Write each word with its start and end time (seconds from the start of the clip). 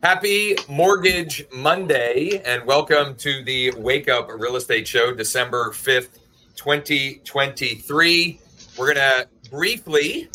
Happy 0.00 0.54
Mortgage 0.68 1.44
Monday 1.52 2.40
and 2.44 2.64
welcome 2.64 3.16
to 3.16 3.42
the 3.42 3.72
Wake 3.72 4.08
Up 4.08 4.30
Real 4.32 4.54
Estate 4.54 4.86
Show, 4.86 5.12
December 5.12 5.70
5th, 5.70 6.20
2023. 6.54 8.40
We're 8.78 8.94
going 8.94 8.96
to 8.96 9.28
briefly 9.50 10.28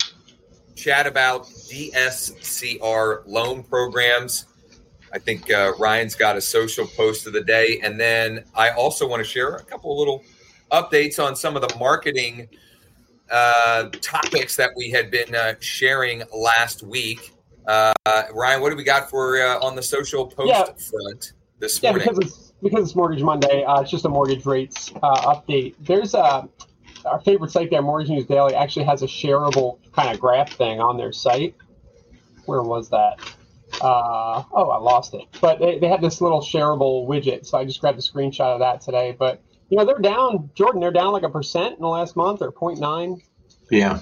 chat 0.75 1.07
about 1.07 1.45
DSCR 1.45 3.25
loan 3.25 3.63
programs. 3.63 4.47
I 5.13 5.19
think 5.19 5.49
uh, 5.49 5.71
Ryan's 5.79 6.15
got 6.15 6.35
a 6.35 6.41
social 6.41 6.85
post 6.85 7.25
of 7.25 7.31
the 7.31 7.43
day. 7.43 7.79
And 7.81 7.97
then 7.97 8.43
I 8.53 8.71
also 8.71 9.07
want 9.07 9.21
to 9.21 9.29
share 9.29 9.55
a 9.55 9.63
couple 9.63 9.97
little 9.97 10.25
updates 10.73 11.25
on 11.25 11.37
some 11.37 11.55
of 11.55 11.61
the 11.65 11.73
marketing 11.77 12.49
uh, 13.31 13.87
topics 14.01 14.57
that 14.57 14.71
we 14.75 14.91
had 14.91 15.09
been 15.09 15.33
uh, 15.33 15.53
sharing 15.61 16.23
last 16.33 16.83
week. 16.83 17.32
Uh, 17.67 17.93
Ryan, 18.33 18.61
what 18.61 18.69
do 18.69 18.75
we 18.75 18.83
got 18.83 19.09
for 19.09 19.41
uh, 19.41 19.59
on 19.59 19.75
the 19.75 19.83
social 19.83 20.27
post 20.27 20.49
yeah. 20.49 20.63
front 20.63 21.33
this 21.59 21.81
yeah, 21.81 21.91
morning? 21.91 22.07
because 22.09 22.25
it's 22.25 22.53
because 22.61 22.83
it's 22.83 22.95
Mortgage 22.95 23.23
Monday. 23.23 23.63
Uh, 23.63 23.81
it's 23.81 23.91
just 23.91 24.05
a 24.05 24.09
mortgage 24.09 24.45
rates 24.45 24.91
uh, 25.01 25.33
update. 25.33 25.75
There's 25.79 26.13
a 26.13 26.47
our 27.05 27.19
favorite 27.21 27.51
site 27.51 27.69
there, 27.69 27.81
Mortgage 27.81 28.09
News 28.09 28.25
Daily, 28.25 28.55
actually 28.55 28.85
has 28.85 29.03
a 29.03 29.07
shareable 29.07 29.79
kind 29.93 30.13
of 30.13 30.19
graph 30.19 30.53
thing 30.53 30.79
on 30.79 30.97
their 30.97 31.11
site. 31.11 31.55
Where 32.45 32.61
was 32.61 32.89
that? 32.89 33.19
Uh, 33.81 34.43
oh, 34.53 34.69
I 34.69 34.77
lost 34.77 35.13
it. 35.13 35.23
But 35.41 35.59
they, 35.59 35.79
they 35.79 35.87
had 35.87 36.01
this 36.01 36.21
little 36.21 36.41
shareable 36.41 37.07
widget, 37.07 37.45
so 37.45 37.57
I 37.57 37.65
just 37.65 37.81
grabbed 37.81 37.99
a 37.99 38.01
screenshot 38.01 38.53
of 38.53 38.59
that 38.59 38.81
today. 38.81 39.15
But 39.17 39.41
you 39.69 39.77
know, 39.77 39.85
they're 39.85 39.99
down, 39.99 40.49
Jordan. 40.53 40.79
They're 40.81 40.91
down 40.91 41.13
like 41.13 41.23
a 41.23 41.29
percent 41.29 41.75
in 41.75 41.81
the 41.81 41.87
last 41.87 42.15
month, 42.15 42.41
or 42.41 42.51
0.9. 42.51 43.21
Yeah, 43.71 43.99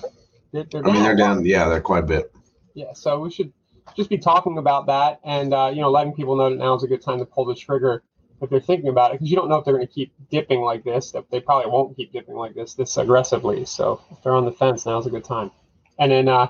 they're, 0.51 0.65
they're 0.69 0.85
I 0.85 0.91
mean, 0.91 1.03
they're 1.03 1.15
down. 1.15 1.45
Yeah, 1.45 1.69
they're 1.69 1.81
quite 1.81 2.03
a 2.03 2.07
bit. 2.07 2.31
Yeah, 2.73 2.93
so 2.93 3.19
we 3.19 3.31
should 3.31 3.53
just 3.95 4.09
be 4.09 4.17
talking 4.17 4.57
about 4.57 4.87
that, 4.87 5.19
and 5.23 5.53
uh, 5.53 5.71
you 5.73 5.81
know, 5.81 5.89
letting 5.89 6.13
people 6.13 6.35
know 6.35 6.49
that 6.49 6.57
now 6.57 6.75
is 6.75 6.83
a 6.83 6.87
good 6.87 7.01
time 7.01 7.19
to 7.19 7.25
pull 7.25 7.45
the 7.45 7.55
trigger 7.55 8.03
if 8.41 8.49
they're 8.49 8.59
thinking 8.59 8.89
about 8.89 9.11
it, 9.11 9.13
because 9.15 9.29
you 9.29 9.35
don't 9.35 9.49
know 9.49 9.57
if 9.57 9.65
they're 9.65 9.75
going 9.75 9.85
to 9.85 9.93
keep 9.93 10.13
dipping 10.31 10.61
like 10.61 10.83
this. 10.83 11.13
They 11.29 11.39
probably 11.39 11.71
won't 11.71 11.95
keep 11.95 12.11
dipping 12.11 12.35
like 12.35 12.55
this 12.55 12.73
this 12.73 12.97
aggressively. 12.97 13.65
So 13.65 14.01
if 14.11 14.23
they're 14.23 14.35
on 14.35 14.45
the 14.45 14.51
fence, 14.51 14.85
now 14.85 14.97
is 14.97 15.05
a 15.05 15.11
good 15.11 15.23
time. 15.23 15.51
And 15.99 16.11
then 16.11 16.27
uh, 16.27 16.47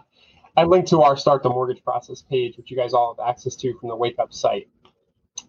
I 0.56 0.64
linked 0.64 0.88
to 0.89 1.02
our 1.02 1.17
start 1.17 1.44
the 1.44 1.50
mortgage 1.50 1.84
process 1.84 2.22
page, 2.22 2.56
which 2.58 2.72
you 2.72 2.78
guys 2.78 2.94
all 2.94 3.16
have 3.17 3.28
access 3.28 3.56
to 3.58 3.73
from 3.78 3.89
the 3.89 3.95
Wake 3.95 4.19
Up 4.19 4.34
site, 4.34 4.69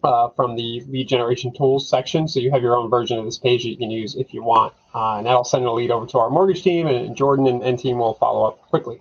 uh, 0.03 0.29
from 0.35 0.55
the 0.55 0.83
lead 0.87 1.07
generation 1.07 1.53
tools 1.53 1.89
section. 1.89 2.27
So 2.27 2.41
you 2.41 2.51
have 2.51 2.61
your 2.61 2.75
own 2.75 2.89
version 2.89 3.17
of 3.17 3.25
this 3.25 3.37
page 3.37 3.63
that 3.63 3.69
you 3.69 3.77
can 3.77 3.91
use 3.91 4.15
if 4.15 4.33
you 4.33 4.43
want, 4.43 4.73
uh, 4.93 5.17
and 5.17 5.25
that'll 5.25 5.45
send 5.45 5.65
a 5.65 5.71
lead 5.71 5.91
over 5.91 6.05
to 6.07 6.17
our 6.17 6.29
mortgage 6.29 6.63
team, 6.63 6.87
and 6.87 7.15
Jordan 7.15 7.47
and, 7.47 7.63
and 7.63 7.79
team 7.79 7.99
will 7.99 8.15
follow 8.15 8.45
up 8.45 8.61
quickly. 8.63 8.99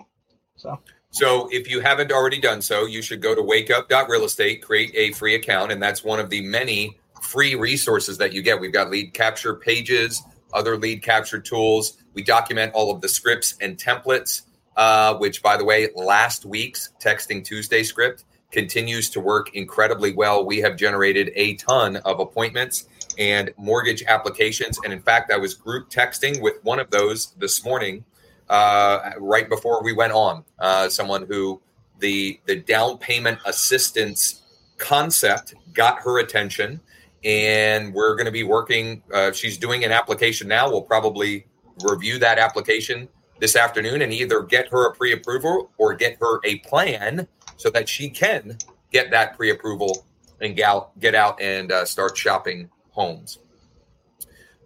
So. 0.56 0.78
So 1.12 1.48
if 1.52 1.68
you 1.70 1.80
haven't 1.80 2.10
already 2.10 2.40
done 2.40 2.62
so, 2.62 2.86
you 2.86 3.02
should 3.02 3.20
go 3.20 3.34
to 3.34 3.42
wakeup.realestate, 3.42 4.62
create 4.62 4.92
a 4.94 5.12
free 5.12 5.34
account, 5.34 5.70
and 5.70 5.80
that's 5.82 6.02
one 6.02 6.18
of 6.18 6.30
the 6.30 6.40
many 6.40 6.98
free 7.20 7.54
resources 7.54 8.16
that 8.18 8.32
you 8.32 8.40
get. 8.40 8.60
We've 8.60 8.72
got 8.72 8.90
lead 8.90 9.12
capture 9.12 9.54
pages, 9.54 10.22
other 10.54 10.78
lead 10.78 11.02
capture 11.02 11.38
tools. 11.38 11.98
We 12.14 12.22
document 12.22 12.72
all 12.74 12.90
of 12.90 13.02
the 13.02 13.08
scripts 13.08 13.56
and 13.60 13.76
templates, 13.76 14.42
uh, 14.74 15.16
which, 15.16 15.42
by 15.42 15.58
the 15.58 15.66
way, 15.66 15.90
last 15.94 16.46
week's 16.46 16.94
Texting 16.98 17.44
Tuesday 17.44 17.82
script 17.82 18.24
continues 18.50 19.10
to 19.10 19.20
work 19.20 19.54
incredibly 19.54 20.14
well. 20.14 20.46
We 20.46 20.60
have 20.62 20.76
generated 20.76 21.30
a 21.34 21.56
ton 21.56 21.96
of 21.96 22.20
appointments 22.20 22.86
and 23.18 23.50
mortgage 23.58 24.02
applications. 24.04 24.78
And 24.82 24.94
in 24.94 25.02
fact, 25.02 25.30
I 25.30 25.36
was 25.36 25.52
group 25.52 25.90
texting 25.90 26.40
with 26.40 26.62
one 26.62 26.78
of 26.78 26.90
those 26.90 27.32
this 27.38 27.62
morning, 27.64 28.04
uh, 28.48 29.10
right 29.18 29.48
before 29.48 29.82
we 29.82 29.92
went 29.92 30.12
on. 30.12 30.44
Uh, 30.58 30.88
someone 30.88 31.26
who 31.26 31.60
the 31.98 32.40
the 32.46 32.56
down 32.56 32.98
payment 32.98 33.38
assistance 33.46 34.42
concept 34.78 35.54
got 35.72 36.00
her 36.00 36.18
attention 36.18 36.80
and 37.24 37.94
we're 37.94 38.14
going 38.16 38.26
to 38.26 38.32
be 38.32 38.42
working. 38.42 39.02
Uh, 39.12 39.32
she's 39.32 39.56
doing 39.56 39.84
an 39.84 39.92
application 39.92 40.48
now. 40.48 40.68
We'll 40.68 40.82
probably 40.82 41.46
review 41.84 42.18
that 42.18 42.38
application 42.38 43.08
this 43.38 43.56
afternoon 43.56 44.02
and 44.02 44.12
either 44.12 44.42
get 44.42 44.68
her 44.68 44.88
a 44.88 44.94
pre 44.94 45.12
approval 45.12 45.70
or 45.78 45.94
get 45.94 46.16
her 46.20 46.40
a 46.44 46.58
plan 46.58 47.26
so 47.56 47.70
that 47.70 47.88
she 47.88 48.08
can 48.08 48.58
get 48.90 49.10
that 49.10 49.36
pre 49.36 49.50
approval 49.50 50.06
and 50.40 50.56
gal- 50.56 50.92
get 50.98 51.14
out 51.14 51.40
and 51.40 51.70
uh, 51.70 51.84
start 51.84 52.16
shopping 52.16 52.68
homes. 52.90 53.38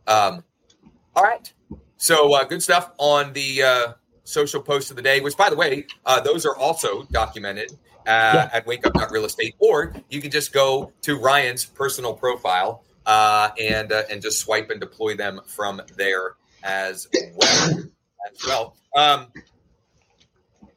Um, 0.06 0.42
all 1.15 1.25
right. 1.25 1.53
So 1.96 2.34
uh, 2.34 2.44
good 2.44 2.62
stuff 2.62 2.92
on 2.98 3.32
the 3.32 3.62
uh, 3.62 3.92
social 4.24 4.60
post 4.60 4.90
of 4.90 4.96
the 4.96 5.02
day, 5.02 5.20
which, 5.20 5.36
by 5.36 5.50
the 5.50 5.56
way, 5.56 5.86
uh, 6.04 6.20
those 6.20 6.44
are 6.44 6.56
also 6.56 7.04
documented 7.10 7.72
uh, 7.72 7.74
yeah. 8.06 8.50
at 8.52 8.66
wakeup.realestate, 8.66 9.54
or 9.58 9.94
you 10.10 10.20
can 10.20 10.30
just 10.30 10.52
go 10.52 10.92
to 11.02 11.18
Ryan's 11.18 11.64
personal 11.64 12.14
profile 12.14 12.84
uh, 13.06 13.50
and 13.60 13.92
uh, 13.92 14.02
and 14.10 14.20
just 14.20 14.40
swipe 14.40 14.70
and 14.70 14.80
deploy 14.80 15.16
them 15.16 15.40
from 15.46 15.80
there 15.96 16.34
as 16.62 17.08
well. 17.34 17.84
As 18.30 18.44
well. 18.46 18.76
Um, 18.96 19.26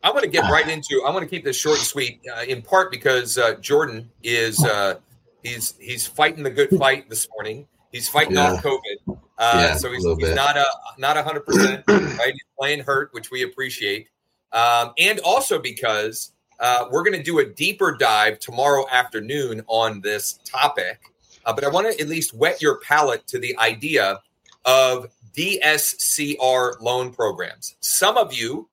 I 0.04 0.12
want 0.12 0.24
to 0.24 0.30
get 0.30 0.50
right 0.50 0.68
into. 0.68 1.04
I 1.06 1.12
want 1.12 1.24
to 1.24 1.30
keep 1.30 1.44
this 1.44 1.58
short 1.58 1.78
and 1.78 1.86
sweet, 1.86 2.22
uh, 2.34 2.44
in 2.44 2.62
part 2.62 2.92
because 2.92 3.38
uh, 3.38 3.56
Jordan 3.56 4.10
is 4.24 4.64
uh, 4.64 4.96
he's 5.44 5.76
he's 5.80 6.08
fighting 6.08 6.44
the 6.44 6.50
good 6.50 6.70
fight 6.70 7.10
this 7.10 7.28
morning. 7.36 7.68
He's 7.92 8.08
fighting 8.08 8.36
yeah. 8.36 8.54
off 8.54 8.64
COVID, 8.64 9.20
yeah, 9.40 9.76
so 9.76 9.92
he's, 9.92 10.04
he's 10.04 10.36
not 10.36 10.58
a 10.58 10.66
not 10.98 11.18
a 11.18 11.24
hundred 11.24 11.46
percent. 11.46 11.84
Right, 11.88 12.34
he's 12.34 12.44
playing 12.60 12.82
hurt, 12.82 13.14
which 13.14 13.32
we 13.32 13.44
appreciate, 13.44 14.10
um, 14.52 14.92
and 14.98 15.20
also 15.20 15.58
because 15.58 16.34
uh, 16.60 16.86
we're 16.92 17.04
going 17.04 17.18
to 17.18 17.24
do 17.24 17.40
a 17.40 17.46
deeper 17.46 17.96
dive 17.96 18.40
tomorrow 18.40 18.86
afternoon 18.92 19.64
on 19.68 20.02
this 20.02 20.40
topic, 20.44 21.00
uh, 21.46 21.54
but 21.54 21.64
I 21.64 21.70
want 21.70 21.90
to 21.92 22.02
at 22.02 22.10
least 22.10 22.34
wet 22.34 22.62
your 22.62 22.80
palate 22.82 23.26
to 23.28 23.40
the 23.40 23.58
idea 23.58 24.20
of 24.66 25.08
DSCR 25.38 26.82
loan 26.82 27.14
programs. 27.14 27.78
Some 27.80 28.18
of 28.18 28.34
you 28.34 28.68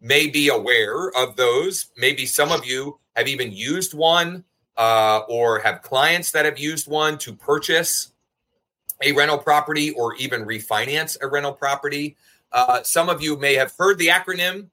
may 0.00 0.28
be 0.28 0.48
aware 0.48 1.10
of 1.16 1.34
those. 1.34 1.86
Maybe 1.96 2.26
some 2.26 2.52
of 2.52 2.64
you 2.64 2.98
have 3.16 3.26
even 3.26 3.50
used 3.50 3.94
one 3.94 4.44
uh, 4.76 5.22
or 5.28 5.58
have 5.60 5.82
clients 5.82 6.30
that 6.32 6.44
have 6.44 6.58
used 6.58 6.86
one 6.86 7.18
to 7.18 7.34
purchase 7.34 8.12
a 9.04 9.12
rental 9.12 9.38
property 9.38 9.90
or 9.92 10.14
even 10.16 10.44
refinance 10.44 11.16
a 11.20 11.28
rental 11.28 11.52
property. 11.52 12.16
Uh, 12.50 12.82
some 12.82 13.08
of 13.08 13.22
you 13.22 13.36
may 13.36 13.54
have 13.54 13.72
heard 13.78 13.98
the 13.98 14.08
acronym 14.08 14.68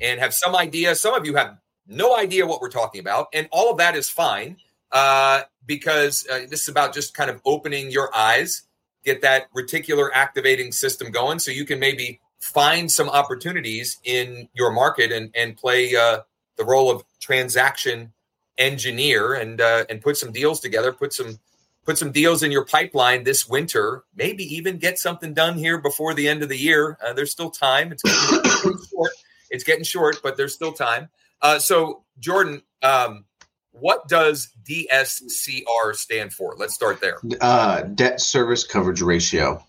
and 0.00 0.20
have 0.20 0.32
some 0.32 0.54
idea. 0.54 0.94
Some 0.94 1.14
of 1.14 1.26
you 1.26 1.34
have 1.34 1.58
no 1.86 2.16
idea 2.16 2.46
what 2.46 2.60
we're 2.60 2.70
talking 2.70 3.00
about. 3.00 3.28
And 3.34 3.48
all 3.50 3.70
of 3.70 3.78
that 3.78 3.96
is 3.96 4.08
fine 4.08 4.56
uh, 4.92 5.42
because 5.66 6.26
uh, 6.30 6.40
this 6.48 6.62
is 6.62 6.68
about 6.68 6.94
just 6.94 7.14
kind 7.14 7.30
of 7.30 7.40
opening 7.44 7.90
your 7.90 8.14
eyes, 8.14 8.62
get 9.04 9.22
that 9.22 9.52
reticular 9.52 10.08
activating 10.14 10.72
system 10.72 11.10
going 11.10 11.38
so 11.38 11.50
you 11.50 11.64
can 11.64 11.78
maybe 11.78 12.20
find 12.38 12.90
some 12.90 13.08
opportunities 13.08 13.98
in 14.04 14.48
your 14.52 14.72
market 14.72 15.12
and, 15.12 15.30
and 15.34 15.56
play 15.56 15.94
uh, 15.96 16.18
the 16.56 16.64
role 16.64 16.90
of 16.90 17.04
transaction 17.20 18.12
engineer 18.58 19.34
and 19.34 19.60
uh, 19.60 19.84
and 19.88 20.02
put 20.02 20.16
some 20.16 20.30
deals 20.30 20.60
together, 20.60 20.92
put 20.92 21.12
some 21.12 21.38
put 21.84 21.98
some 21.98 22.12
deals 22.12 22.42
in 22.42 22.52
your 22.52 22.64
pipeline 22.64 23.24
this 23.24 23.48
winter, 23.48 24.04
maybe 24.14 24.44
even 24.54 24.78
get 24.78 24.98
something 24.98 25.34
done 25.34 25.58
here 25.58 25.78
before 25.78 26.14
the 26.14 26.28
end 26.28 26.42
of 26.42 26.48
the 26.48 26.56
year. 26.56 26.96
Uh, 27.04 27.12
there's 27.12 27.30
still 27.30 27.50
time. 27.50 27.92
It's 27.92 28.02
getting 28.02 28.78
short. 28.90 29.10
It's 29.50 29.64
getting 29.64 29.84
short, 29.84 30.16
but 30.22 30.36
there's 30.36 30.54
still 30.54 30.72
time. 30.72 31.08
Uh, 31.40 31.58
so, 31.58 32.04
Jordan, 32.18 32.62
um, 32.82 33.24
what 33.72 34.06
does 34.08 34.50
DSCR 34.64 35.94
stand 35.94 36.32
for? 36.32 36.54
Let's 36.56 36.74
start 36.74 37.00
there. 37.00 37.18
Uh, 37.40 37.82
debt 37.82 38.20
service 38.20 38.64
coverage 38.64 39.02
ratio. 39.02 39.64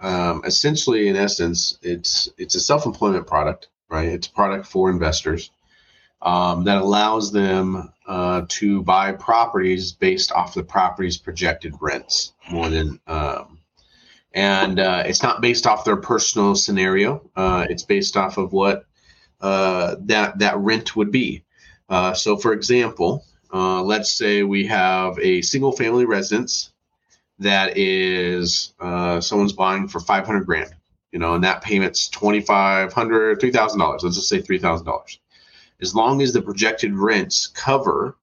Um, 0.00 0.42
essentially, 0.44 1.08
in 1.08 1.16
essence, 1.16 1.76
it's 1.82 2.30
it's 2.38 2.54
a 2.54 2.60
self-employment 2.60 3.26
product, 3.26 3.68
right? 3.90 4.06
It's 4.06 4.28
a 4.28 4.32
product 4.32 4.66
for 4.66 4.90
investors 4.90 5.50
um, 6.22 6.64
that 6.64 6.78
allows 6.78 7.32
them 7.32 7.92
uh, 8.06 8.42
to 8.48 8.82
buy 8.82 9.12
properties 9.12 9.92
based 9.92 10.32
off 10.32 10.54
the 10.54 10.62
property's 10.62 11.16
projected 11.16 11.74
rents 11.80 12.32
more 12.50 12.68
than 12.68 12.98
um, 13.06 13.58
and 14.34 14.78
uh, 14.78 15.02
it's 15.06 15.22
not 15.22 15.40
based 15.40 15.66
off 15.66 15.84
their 15.84 15.96
personal 15.96 16.54
scenario. 16.54 17.28
Uh, 17.34 17.66
it's 17.68 17.82
based 17.82 18.16
off 18.16 18.36
of 18.36 18.52
what 18.52 18.84
uh, 19.40 19.96
that 20.00 20.38
that 20.38 20.56
rent 20.58 20.94
would 20.96 21.10
be. 21.10 21.42
Uh, 21.88 22.12
so, 22.12 22.36
for 22.36 22.52
example, 22.52 23.24
uh, 23.52 23.82
let's 23.82 24.12
say 24.12 24.42
we 24.42 24.66
have 24.66 25.18
a 25.18 25.42
single 25.42 25.72
family 25.72 26.04
residence 26.04 26.70
that 27.38 27.78
is 27.78 28.74
someone's 28.78 29.52
buying 29.52 29.88
for 29.88 30.00
500 30.00 30.44
grand, 30.44 30.74
you 31.12 31.18
know, 31.18 31.34
and 31.34 31.44
that 31.44 31.62
payment's 31.62 32.08
2,500, 32.08 33.40
$3,000. 33.40 34.02
Let's 34.02 34.16
just 34.16 34.28
say 34.28 34.42
$3,000. 34.42 35.18
As 35.80 35.94
long 35.94 36.22
as 36.22 36.32
the 36.32 36.42
projected 36.42 36.94
rents 36.94 37.46
cover 37.46 38.16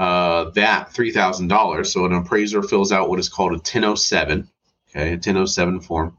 uh, 0.00 0.48
that 0.52 0.88
$3,000. 0.94 1.86
So 1.86 2.06
an 2.06 2.14
appraiser 2.14 2.62
fills 2.62 2.90
out 2.90 3.10
what 3.10 3.20
is 3.20 3.28
called 3.28 3.52
a 3.52 3.56
1007, 3.56 4.48
okay, 4.88 5.08
a 5.08 5.12
1007 5.12 5.80
form. 5.80 6.16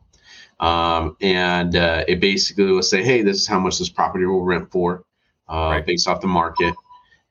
Um, 0.60 1.18
and 1.20 1.76
uh, 1.76 2.06
it 2.08 2.20
basically 2.20 2.66
will 2.66 2.84
say, 2.84 3.04
hey, 3.04 3.24
this 3.24 3.38
is 3.38 3.48
how 3.48 3.60
much 3.60 3.80
this 3.80 3.90
property 3.90 4.26
will 4.26 4.46
rent 4.46 4.72
for 4.72 5.04
uh, 5.50 5.72
right. 5.72 5.86
based 5.86 6.08
off 6.08 6.22
the 6.22 6.28
market. 6.28 6.76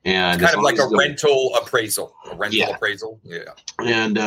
And 0.03 0.41
it's 0.41 0.51
kind 0.51 0.57
of 0.57 0.63
like 0.63 0.77
a 0.77 0.93
rental 0.93 1.55
appraisal, 1.55 2.13
a 2.29 2.35
rental 2.35 2.59
yeah. 2.59 2.75
appraisal. 2.75 3.21
Yeah. 3.23 3.53
And 3.79 4.17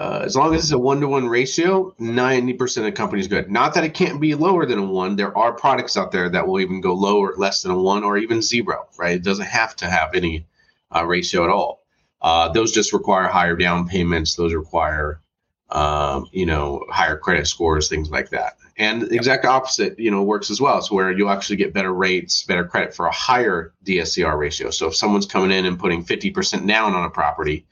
uh, 0.00 0.22
as 0.24 0.34
long 0.34 0.54
as 0.54 0.62
it's 0.62 0.72
a 0.72 0.78
one 0.78 0.98
to 0.98 1.06
one 1.06 1.28
ratio, 1.28 1.94
90% 2.00 2.88
of 2.88 2.94
companies 2.94 3.28
good. 3.28 3.50
Not 3.50 3.74
that 3.74 3.84
it 3.84 3.92
can't 3.92 4.18
be 4.18 4.34
lower 4.34 4.64
than 4.64 4.78
a 4.78 4.84
one. 4.86 5.14
There 5.14 5.36
are 5.36 5.52
products 5.52 5.94
out 5.94 6.10
there 6.10 6.30
that 6.30 6.46
will 6.46 6.58
even 6.58 6.80
go 6.80 6.94
lower, 6.94 7.34
less 7.36 7.60
than 7.60 7.72
a 7.72 7.78
one, 7.78 8.02
or 8.02 8.16
even 8.16 8.40
zero, 8.40 8.88
right? 8.98 9.16
It 9.16 9.22
doesn't 9.22 9.44
have 9.44 9.76
to 9.76 9.90
have 9.90 10.14
any 10.14 10.46
uh, 10.90 11.04
ratio 11.04 11.44
at 11.44 11.50
all. 11.50 11.82
Uh, 12.22 12.48
those 12.48 12.72
just 12.72 12.94
require 12.94 13.28
higher 13.28 13.54
down 13.56 13.86
payments. 13.86 14.36
Those 14.36 14.54
require, 14.54 15.20
um, 15.68 16.30
you 16.32 16.46
know, 16.46 16.82
higher 16.88 17.18
credit 17.18 17.46
scores, 17.46 17.90
things 17.90 18.08
like 18.08 18.30
that. 18.30 18.56
And 18.78 19.02
the 19.02 19.14
exact 19.14 19.44
opposite, 19.44 19.98
you 19.98 20.10
know, 20.10 20.22
works 20.22 20.50
as 20.50 20.62
well. 20.62 20.80
So 20.80 20.94
where 20.94 21.12
you'll 21.12 21.28
actually 21.28 21.56
get 21.56 21.74
better 21.74 21.92
rates, 21.92 22.42
better 22.44 22.64
credit 22.64 22.94
for 22.94 23.04
a 23.04 23.12
higher 23.12 23.74
DSCR 23.84 24.38
ratio. 24.38 24.70
So 24.70 24.88
if 24.88 24.96
someone's 24.96 25.26
coming 25.26 25.50
in 25.50 25.66
and 25.66 25.78
putting 25.78 26.02
50% 26.02 26.66
down 26.66 26.94
on 26.94 27.04
a 27.04 27.10
property, 27.10 27.66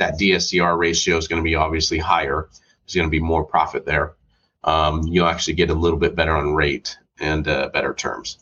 that 0.00 0.18
DSCR 0.18 0.76
ratio 0.78 1.16
is 1.18 1.28
going 1.28 1.40
to 1.40 1.44
be 1.44 1.54
obviously 1.54 1.98
higher. 1.98 2.48
There's 2.84 2.96
going 2.96 3.06
to 3.06 3.10
be 3.10 3.20
more 3.20 3.44
profit 3.44 3.84
there. 3.84 4.16
Um, 4.64 5.02
you'll 5.04 5.28
actually 5.28 5.54
get 5.54 5.70
a 5.70 5.74
little 5.74 5.98
bit 5.98 6.16
better 6.16 6.34
on 6.34 6.54
rate 6.54 6.98
and 7.20 7.46
uh, 7.46 7.68
better 7.72 7.94
terms. 7.94 8.38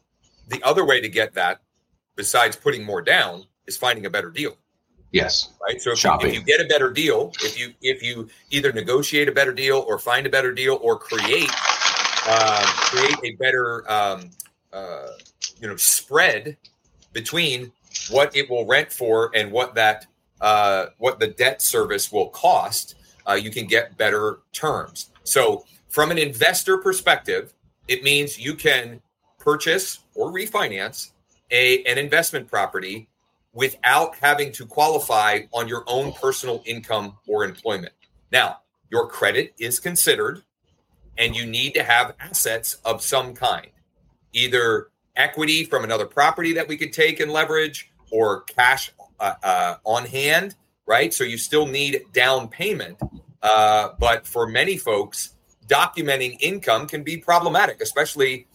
The 0.48 0.62
other 0.62 0.84
way 0.84 1.00
to 1.00 1.08
get 1.08 1.34
that, 1.34 1.60
besides 2.16 2.56
putting 2.56 2.84
more 2.84 3.02
down, 3.02 3.44
is 3.66 3.76
finding 3.76 4.06
a 4.06 4.10
better 4.10 4.30
deal. 4.30 4.56
Yes. 5.10 5.52
Right. 5.60 5.80
So 5.80 5.92
if 5.92 6.04
you, 6.04 6.16
if 6.22 6.34
you, 6.34 6.42
get 6.42 6.60
a 6.60 6.66
better 6.66 6.90
deal, 6.90 7.32
if 7.42 7.58
you 7.58 7.72
if 7.80 8.02
you 8.02 8.28
either 8.50 8.72
negotiate 8.72 9.28
a 9.28 9.32
better 9.32 9.52
deal 9.52 9.84
or 9.88 9.98
find 9.98 10.26
a 10.26 10.30
better 10.30 10.52
deal 10.52 10.78
or 10.82 10.98
create 10.98 11.50
uh, 12.26 12.62
create 12.66 13.16
a 13.24 13.32
better 13.36 13.90
um, 13.90 14.30
uh, 14.72 15.08
you 15.60 15.66
know 15.66 15.76
spread 15.76 16.58
between 17.14 17.72
what 18.10 18.36
it 18.36 18.50
will 18.50 18.66
rent 18.66 18.92
for 18.92 19.30
and 19.34 19.50
what 19.50 19.74
that 19.74 20.06
uh, 20.40 20.86
what 20.98 21.18
the 21.18 21.28
debt 21.28 21.62
service 21.62 22.12
will 22.12 22.28
cost, 22.28 22.94
uh, 23.28 23.34
you 23.34 23.50
can 23.50 23.66
get 23.66 23.96
better 23.96 24.40
terms. 24.52 25.10
So, 25.24 25.64
from 25.88 26.10
an 26.10 26.18
investor 26.18 26.78
perspective, 26.78 27.54
it 27.88 28.02
means 28.02 28.38
you 28.38 28.54
can 28.54 29.00
purchase 29.38 30.00
or 30.14 30.32
refinance 30.32 31.10
a 31.50 31.82
an 31.84 31.98
investment 31.98 32.48
property 32.48 33.08
without 33.52 34.14
having 34.16 34.52
to 34.52 34.66
qualify 34.66 35.40
on 35.52 35.66
your 35.66 35.82
own 35.86 36.12
personal 36.12 36.62
income 36.66 37.16
or 37.26 37.44
employment. 37.44 37.92
Now, 38.30 38.58
your 38.90 39.06
credit 39.08 39.54
is 39.58 39.80
considered 39.80 40.42
and 41.16 41.34
you 41.34 41.46
need 41.46 41.74
to 41.74 41.82
have 41.82 42.14
assets 42.20 42.74
of 42.84 43.02
some 43.02 43.34
kind, 43.34 43.68
either 44.32 44.88
equity 45.16 45.64
from 45.64 45.84
another 45.84 46.06
property 46.06 46.52
that 46.52 46.68
we 46.68 46.76
could 46.76 46.92
take 46.92 47.18
and 47.20 47.32
leverage, 47.32 47.90
or 48.10 48.42
cash 48.42 48.92
uh, 49.20 49.34
uh, 49.42 49.74
on 49.84 50.06
hand, 50.06 50.54
right? 50.86 51.12
So 51.12 51.24
you 51.24 51.38
still 51.38 51.66
need 51.66 52.02
down 52.12 52.48
payment. 52.48 52.98
Uh, 53.42 53.90
but 53.98 54.26
for 54.26 54.46
many 54.46 54.76
folks, 54.76 55.34
documenting 55.66 56.36
income 56.40 56.86
can 56.86 57.02
be 57.02 57.16
problematic, 57.16 57.80
especially 57.80 58.46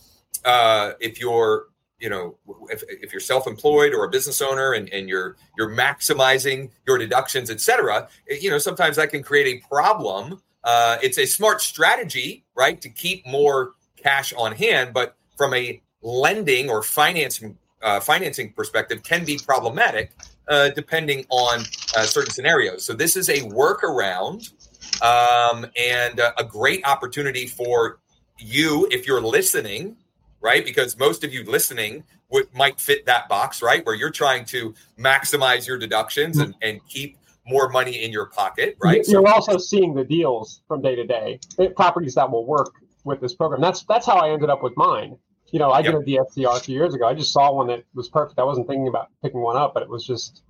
uh, 0.43 0.93
if 0.99 1.19
you're 1.19 1.67
you 1.99 2.09
know 2.09 2.37
if, 2.69 2.83
if 2.89 3.13
you're 3.13 3.21
self-employed 3.21 3.93
or 3.93 4.03
a 4.03 4.09
business 4.09 4.41
owner 4.41 4.73
and, 4.73 4.91
and 4.91 5.07
you're 5.07 5.37
you're 5.57 5.69
maximizing 5.69 6.69
your 6.85 6.97
deductions 6.97 7.49
etc 7.49 8.09
you 8.41 8.49
know 8.49 8.57
sometimes 8.57 8.97
that 8.97 9.09
can 9.09 9.23
create 9.23 9.47
a 9.63 9.67
problem 9.69 10.41
uh, 10.63 10.97
it's 11.03 11.17
a 11.17 11.25
smart 11.25 11.61
strategy, 11.61 12.45
right, 12.55 12.79
to 12.81 12.89
keep 12.89 13.25
more 13.27 13.73
cash 13.97 14.33
on 14.33 14.53
hand, 14.53 14.93
but 14.93 15.15
from 15.37 15.53
a 15.53 15.81
lending 16.01 16.69
or 16.69 16.81
financing 16.81 17.57
uh, 17.81 17.99
financing 17.99 18.53
perspective, 18.53 19.03
can 19.03 19.25
be 19.25 19.37
problematic 19.45 20.11
uh, 20.47 20.69
depending 20.69 21.25
on 21.29 21.61
uh, 21.95 22.03
certain 22.03 22.31
scenarios. 22.31 22.85
So 22.85 22.93
this 22.93 23.15
is 23.15 23.29
a 23.29 23.41
workaround 23.41 24.51
um, 25.01 25.65
and 25.77 26.19
uh, 26.19 26.33
a 26.37 26.43
great 26.43 26.85
opportunity 26.85 27.47
for 27.47 27.99
you 28.39 28.87
if 28.91 29.07
you're 29.07 29.21
listening, 29.21 29.97
right? 30.41 30.65
Because 30.65 30.97
most 30.97 31.23
of 31.23 31.33
you 31.33 31.43
listening 31.45 32.03
would 32.29 32.53
might 32.53 32.79
fit 32.79 33.05
that 33.05 33.29
box, 33.29 33.61
right? 33.61 33.85
Where 33.85 33.95
you're 33.95 34.11
trying 34.11 34.45
to 34.45 34.73
maximize 34.99 35.67
your 35.67 35.77
deductions 35.77 36.39
and, 36.39 36.55
and 36.61 36.85
keep 36.87 37.17
more 37.45 37.69
money 37.69 38.03
in 38.03 38.11
your 38.11 38.27
pocket, 38.27 38.77
right? 38.81 39.03
You're 39.07 39.25
so, 39.25 39.33
also 39.33 39.57
seeing 39.57 39.93
the 39.93 40.03
deals 40.03 40.61
from 40.67 40.81
day 40.81 40.95
to 40.95 41.05
day, 41.05 41.39
properties 41.75 42.15
that 42.15 42.29
will 42.29 42.45
work 42.45 42.73
with 43.03 43.21
this 43.21 43.33
program. 43.33 43.61
That's 43.61 43.83
that's 43.83 44.05
how 44.05 44.17
I 44.17 44.31
ended 44.31 44.49
up 44.49 44.63
with 44.63 44.75
mine. 44.77 45.17
You 45.53 45.59
know, 45.59 45.69
I 45.69 45.81
yep. 45.81 46.03
did 46.03 46.17
a 46.17 46.23
DSCR 46.23 46.57
a 46.57 46.59
few 46.59 46.73
years 46.73 46.95
ago. 46.95 47.05
I 47.05 47.13
just 47.13 47.31
saw 47.31 47.53
one 47.53 47.67
that 47.67 47.83
was 47.93 48.09
perfect. 48.09 48.39
I 48.39 48.43
wasn't 48.43 48.67
thinking 48.67 48.87
about 48.87 49.09
picking 49.21 49.39
one 49.39 49.55
up, 49.55 49.75
but 49.75 49.83
it 49.83 49.89
was 49.89 50.03
just, 50.03 50.41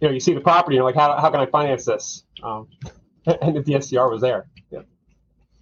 you 0.00 0.08
know, 0.08 0.10
you 0.10 0.18
see 0.18 0.34
the 0.34 0.40
property, 0.40 0.74
you're 0.74 0.84
like, 0.84 0.96
how, 0.96 1.16
how 1.20 1.30
can 1.30 1.38
I 1.38 1.46
finance 1.46 1.84
this? 1.84 2.24
Um, 2.42 2.66
and 3.26 3.54
the 3.54 3.60
DSCR 3.60 4.10
was 4.10 4.20
there. 4.20 4.48
Yeah. 4.72 4.80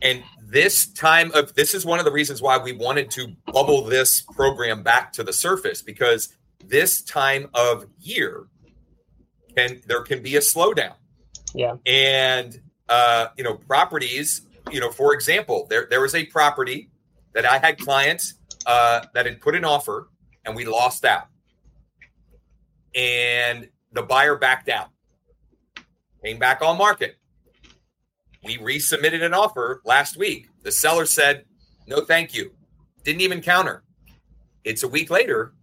And 0.00 0.24
this 0.42 0.86
time 0.86 1.30
of 1.32 1.54
this 1.54 1.74
is 1.74 1.84
one 1.84 1.98
of 1.98 2.06
the 2.06 2.10
reasons 2.10 2.40
why 2.40 2.56
we 2.56 2.72
wanted 2.72 3.10
to 3.10 3.36
bubble 3.52 3.84
this 3.84 4.22
program 4.22 4.82
back 4.82 5.12
to 5.12 5.22
the 5.22 5.34
surface 5.34 5.82
because 5.82 6.34
this 6.64 7.02
time 7.02 7.50
of 7.52 7.84
year 8.00 8.46
can 9.54 9.82
there 9.86 10.00
can 10.00 10.22
be 10.22 10.36
a 10.36 10.40
slowdown. 10.40 10.94
Yeah. 11.54 11.74
And 11.84 12.58
uh, 12.88 13.26
you 13.36 13.44
know, 13.44 13.56
properties, 13.56 14.46
you 14.70 14.80
know, 14.80 14.90
for 14.90 15.12
example, 15.12 15.66
there 15.68 15.86
there 15.90 16.00
was 16.00 16.14
a 16.14 16.24
property 16.24 16.88
that 17.34 17.44
I 17.44 17.58
had 17.58 17.78
clients 17.78 18.34
uh, 18.66 19.04
that 19.14 19.26
had 19.26 19.40
put 19.40 19.54
an 19.54 19.64
offer 19.64 20.08
and 20.44 20.56
we 20.56 20.64
lost 20.64 21.04
out. 21.04 21.28
And 22.94 23.68
the 23.92 24.02
buyer 24.02 24.36
backed 24.36 24.68
out. 24.68 24.88
Came 26.24 26.38
back 26.38 26.62
on 26.62 26.78
market. 26.78 27.16
We 28.44 28.58
resubmitted 28.58 29.22
an 29.22 29.34
offer 29.34 29.80
last 29.84 30.16
week. 30.16 30.48
The 30.62 30.72
seller 30.72 31.06
said, 31.06 31.44
"No, 31.86 32.04
thank 32.04 32.34
you." 32.34 32.52
Didn't 33.04 33.22
even 33.22 33.40
counter. 33.40 33.82
It's 34.64 34.82
a 34.82 34.88
week 34.88 35.10
later. 35.10 35.54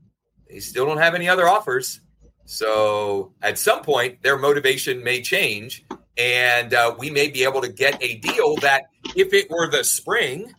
They 0.49 0.59
still 0.59 0.85
don't 0.85 0.97
have 0.97 1.15
any 1.15 1.29
other 1.29 1.47
offers. 1.47 2.01
So 2.45 3.33
at 3.41 3.59
some 3.59 3.83
point, 3.83 4.21
their 4.23 4.37
motivation 4.37 5.03
may 5.03 5.21
change, 5.21 5.85
and 6.17 6.73
uh, 6.73 6.95
we 6.97 7.09
may 7.09 7.29
be 7.29 7.43
able 7.43 7.61
to 7.61 7.69
get 7.69 8.01
a 8.01 8.15
deal 8.15 8.55
that, 8.57 8.85
if 9.15 9.33
it 9.33 9.49
were 9.49 9.69
the 9.69 9.83
spring 9.83 10.53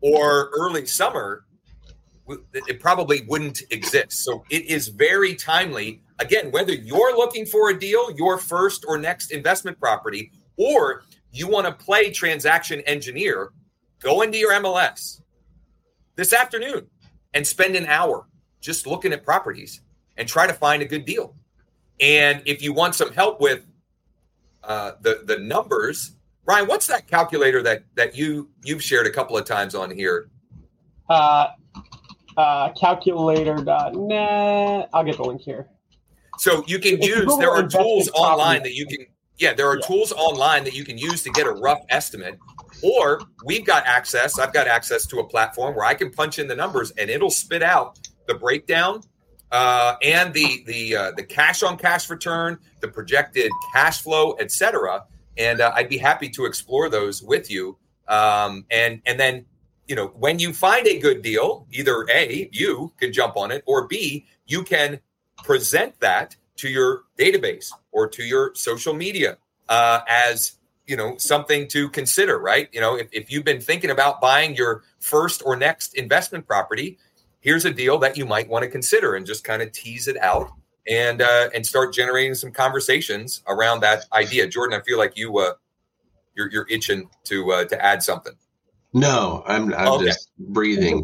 or 0.00 0.50
early 0.54 0.86
summer, 0.86 1.44
it 2.52 2.80
probably 2.80 3.22
wouldn't 3.26 3.62
exist. 3.70 4.24
So 4.24 4.44
it 4.50 4.66
is 4.66 4.88
very 4.88 5.34
timely. 5.34 6.02
Again, 6.18 6.50
whether 6.50 6.72
you're 6.72 7.16
looking 7.16 7.46
for 7.46 7.70
a 7.70 7.78
deal, 7.78 8.10
your 8.16 8.38
first 8.38 8.84
or 8.86 8.98
next 8.98 9.30
investment 9.30 9.78
property, 9.78 10.32
or 10.56 11.04
you 11.32 11.48
want 11.48 11.66
to 11.66 11.72
play 11.72 12.10
transaction 12.10 12.80
engineer, 12.82 13.50
go 14.00 14.22
into 14.22 14.38
your 14.38 14.52
MLS 14.52 15.20
this 16.16 16.32
afternoon 16.32 16.86
and 17.34 17.46
spend 17.46 17.76
an 17.76 17.86
hour 17.86 18.26
just 18.60 18.86
looking 18.86 19.12
at 19.12 19.24
properties 19.24 19.80
and 20.16 20.28
try 20.28 20.46
to 20.46 20.52
find 20.52 20.82
a 20.82 20.84
good 20.84 21.04
deal. 21.04 21.34
And 22.00 22.42
if 22.44 22.62
you 22.62 22.72
want 22.72 22.94
some 22.94 23.12
help 23.12 23.40
with 23.40 23.64
uh, 24.62 24.92
the 25.00 25.22
the 25.24 25.38
numbers, 25.38 26.12
Ryan, 26.48 26.66
what's 26.66 26.86
that 26.86 27.06
calculator 27.06 27.62
that 27.62 27.84
that 27.94 28.16
you 28.16 28.48
you've 28.64 28.82
shared 28.82 29.06
a 29.06 29.10
couple 29.10 29.36
of 29.36 29.44
times 29.44 29.74
on 29.74 29.90
here? 29.90 30.30
Uh, 31.10 31.48
uh, 32.38 32.70
calculator.net. 32.70 34.88
I'll 34.94 35.04
get 35.04 35.18
the 35.18 35.24
link 35.24 35.42
here. 35.42 35.68
So 36.38 36.64
you 36.66 36.78
can 36.78 37.02
use 37.02 37.36
there 37.36 37.50
are 37.50 37.66
tools 37.66 38.08
online 38.14 38.62
that 38.62 38.74
you 38.74 38.86
can 38.86 39.04
yeah 39.36 39.52
there 39.52 39.68
are 39.68 39.76
yeah. 39.76 39.86
tools 39.86 40.12
online 40.12 40.64
that 40.64 40.74
you 40.74 40.84
can 40.84 40.96
use 40.96 41.22
to 41.24 41.30
get 41.30 41.46
a 41.46 41.52
rough 41.52 41.84
estimate 41.90 42.38
or 42.82 43.20
we've 43.44 43.66
got 43.66 43.86
access 43.86 44.38
i've 44.38 44.52
got 44.52 44.66
access 44.66 45.06
to 45.06 45.18
a 45.18 45.24
platform 45.24 45.74
where 45.74 45.84
i 45.84 45.94
can 45.94 46.10
punch 46.10 46.38
in 46.38 46.48
the 46.48 46.54
numbers 46.54 46.90
and 46.92 47.10
it'll 47.10 47.30
spit 47.30 47.62
out 47.62 47.98
the 48.26 48.34
breakdown 48.34 49.02
uh, 49.50 49.96
and 50.02 50.32
the 50.34 50.62
the 50.66 50.96
uh, 50.96 51.12
the 51.12 51.22
cash 51.22 51.62
on 51.62 51.76
cash 51.76 52.10
return, 52.10 52.58
the 52.80 52.88
projected 52.88 53.50
cash 53.72 54.02
flow, 54.02 54.36
etc. 54.40 55.04
And 55.38 55.60
uh, 55.60 55.72
I'd 55.74 55.88
be 55.88 55.98
happy 55.98 56.28
to 56.30 56.44
explore 56.44 56.88
those 56.88 57.22
with 57.22 57.50
you. 57.50 57.78
Um, 58.08 58.66
and 58.70 59.00
and 59.06 59.18
then 59.18 59.46
you 59.86 59.94
know 59.94 60.08
when 60.08 60.38
you 60.38 60.52
find 60.52 60.86
a 60.86 60.98
good 60.98 61.22
deal, 61.22 61.66
either 61.70 62.06
a 62.12 62.50
you 62.52 62.92
can 62.98 63.12
jump 63.12 63.36
on 63.36 63.50
it, 63.50 63.62
or 63.66 63.86
b 63.86 64.26
you 64.46 64.62
can 64.62 65.00
present 65.44 65.98
that 66.00 66.36
to 66.56 66.68
your 66.68 67.04
database 67.18 67.70
or 67.92 68.08
to 68.08 68.22
your 68.22 68.54
social 68.54 68.92
media 68.92 69.38
uh, 69.68 70.00
as 70.08 70.52
you 70.86 70.96
know 70.96 71.16
something 71.18 71.68
to 71.68 71.88
consider 71.90 72.38
right 72.38 72.68
you 72.72 72.80
know 72.80 72.96
if, 72.96 73.08
if 73.12 73.30
you've 73.30 73.44
been 73.44 73.60
thinking 73.60 73.90
about 73.90 74.20
buying 74.20 74.54
your 74.56 74.82
first 74.98 75.42
or 75.44 75.56
next 75.56 75.94
investment 75.94 76.46
property 76.46 76.98
here's 77.40 77.64
a 77.64 77.70
deal 77.70 77.98
that 77.98 78.16
you 78.16 78.26
might 78.26 78.48
want 78.48 78.62
to 78.62 78.70
consider 78.70 79.14
and 79.14 79.26
just 79.26 79.44
kind 79.44 79.62
of 79.62 79.70
tease 79.72 80.08
it 80.08 80.16
out 80.18 80.50
and 80.88 81.22
uh, 81.22 81.48
and 81.54 81.66
start 81.66 81.92
generating 81.92 82.34
some 82.34 82.50
conversations 82.50 83.42
around 83.48 83.80
that 83.80 84.04
idea 84.12 84.46
jordan 84.46 84.78
i 84.78 84.82
feel 84.84 84.98
like 84.98 85.16
you 85.16 85.38
uh, 85.38 85.52
you're, 86.34 86.50
you're 86.50 86.66
itching 86.68 87.08
to 87.24 87.50
uh, 87.52 87.64
to 87.64 87.84
add 87.84 88.02
something 88.02 88.34
no 88.92 89.42
i'm 89.46 89.74
i'm 89.74 89.88
okay. 89.88 90.06
just 90.06 90.30
breathing 90.38 91.02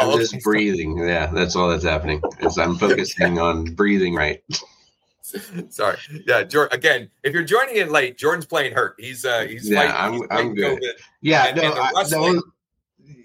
I'm 0.00 0.08
oh, 0.08 0.18
just 0.18 0.40
breathing. 0.42 0.98
Yeah, 0.98 1.26
that's 1.26 1.54
all 1.54 1.68
that's 1.68 1.84
happening. 1.84 2.20
Is 2.40 2.58
I'm 2.58 2.76
focusing 2.76 3.38
on 3.38 3.64
breathing 3.74 4.14
right. 4.14 4.42
Sorry. 5.68 5.96
Yeah, 6.26 6.42
Jordan. 6.42 6.76
Again, 6.76 7.10
if 7.22 7.32
you're 7.32 7.44
joining 7.44 7.76
in 7.76 7.90
late, 7.90 8.18
Jordan's 8.18 8.46
playing 8.46 8.74
hurt. 8.74 8.96
He's 8.98 9.24
uh 9.24 9.42
he's 9.42 9.68
yeah. 9.68 9.94
I'm 9.96 10.14
he's 10.14 10.22
I'm 10.30 10.54
good. 10.54 10.80
COVID. 10.80 10.92
Yeah, 11.20 11.46
and, 11.46 11.56
no, 11.56 11.62
and 11.62 11.76
the 11.76 11.92
wrestling, 11.96 12.36
I, 12.38 12.50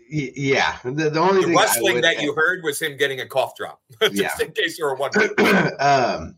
yeah. 0.09 0.77
The, 0.83 1.09
the 1.09 1.19
only 1.19 1.45
the 1.45 1.55
wrestling 1.55 2.01
that 2.01 2.21
you 2.21 2.33
heard 2.33 2.63
was 2.63 2.81
him 2.81 2.97
getting 2.97 3.21
a 3.21 3.27
cough 3.27 3.55
drop. 3.55 3.81
just 4.01 4.15
yeah. 4.15 4.31
in 4.41 4.51
case 4.51 4.77
you 4.77 4.85
were 4.85 4.95
wondering. 4.95 5.29
um, 5.79 6.35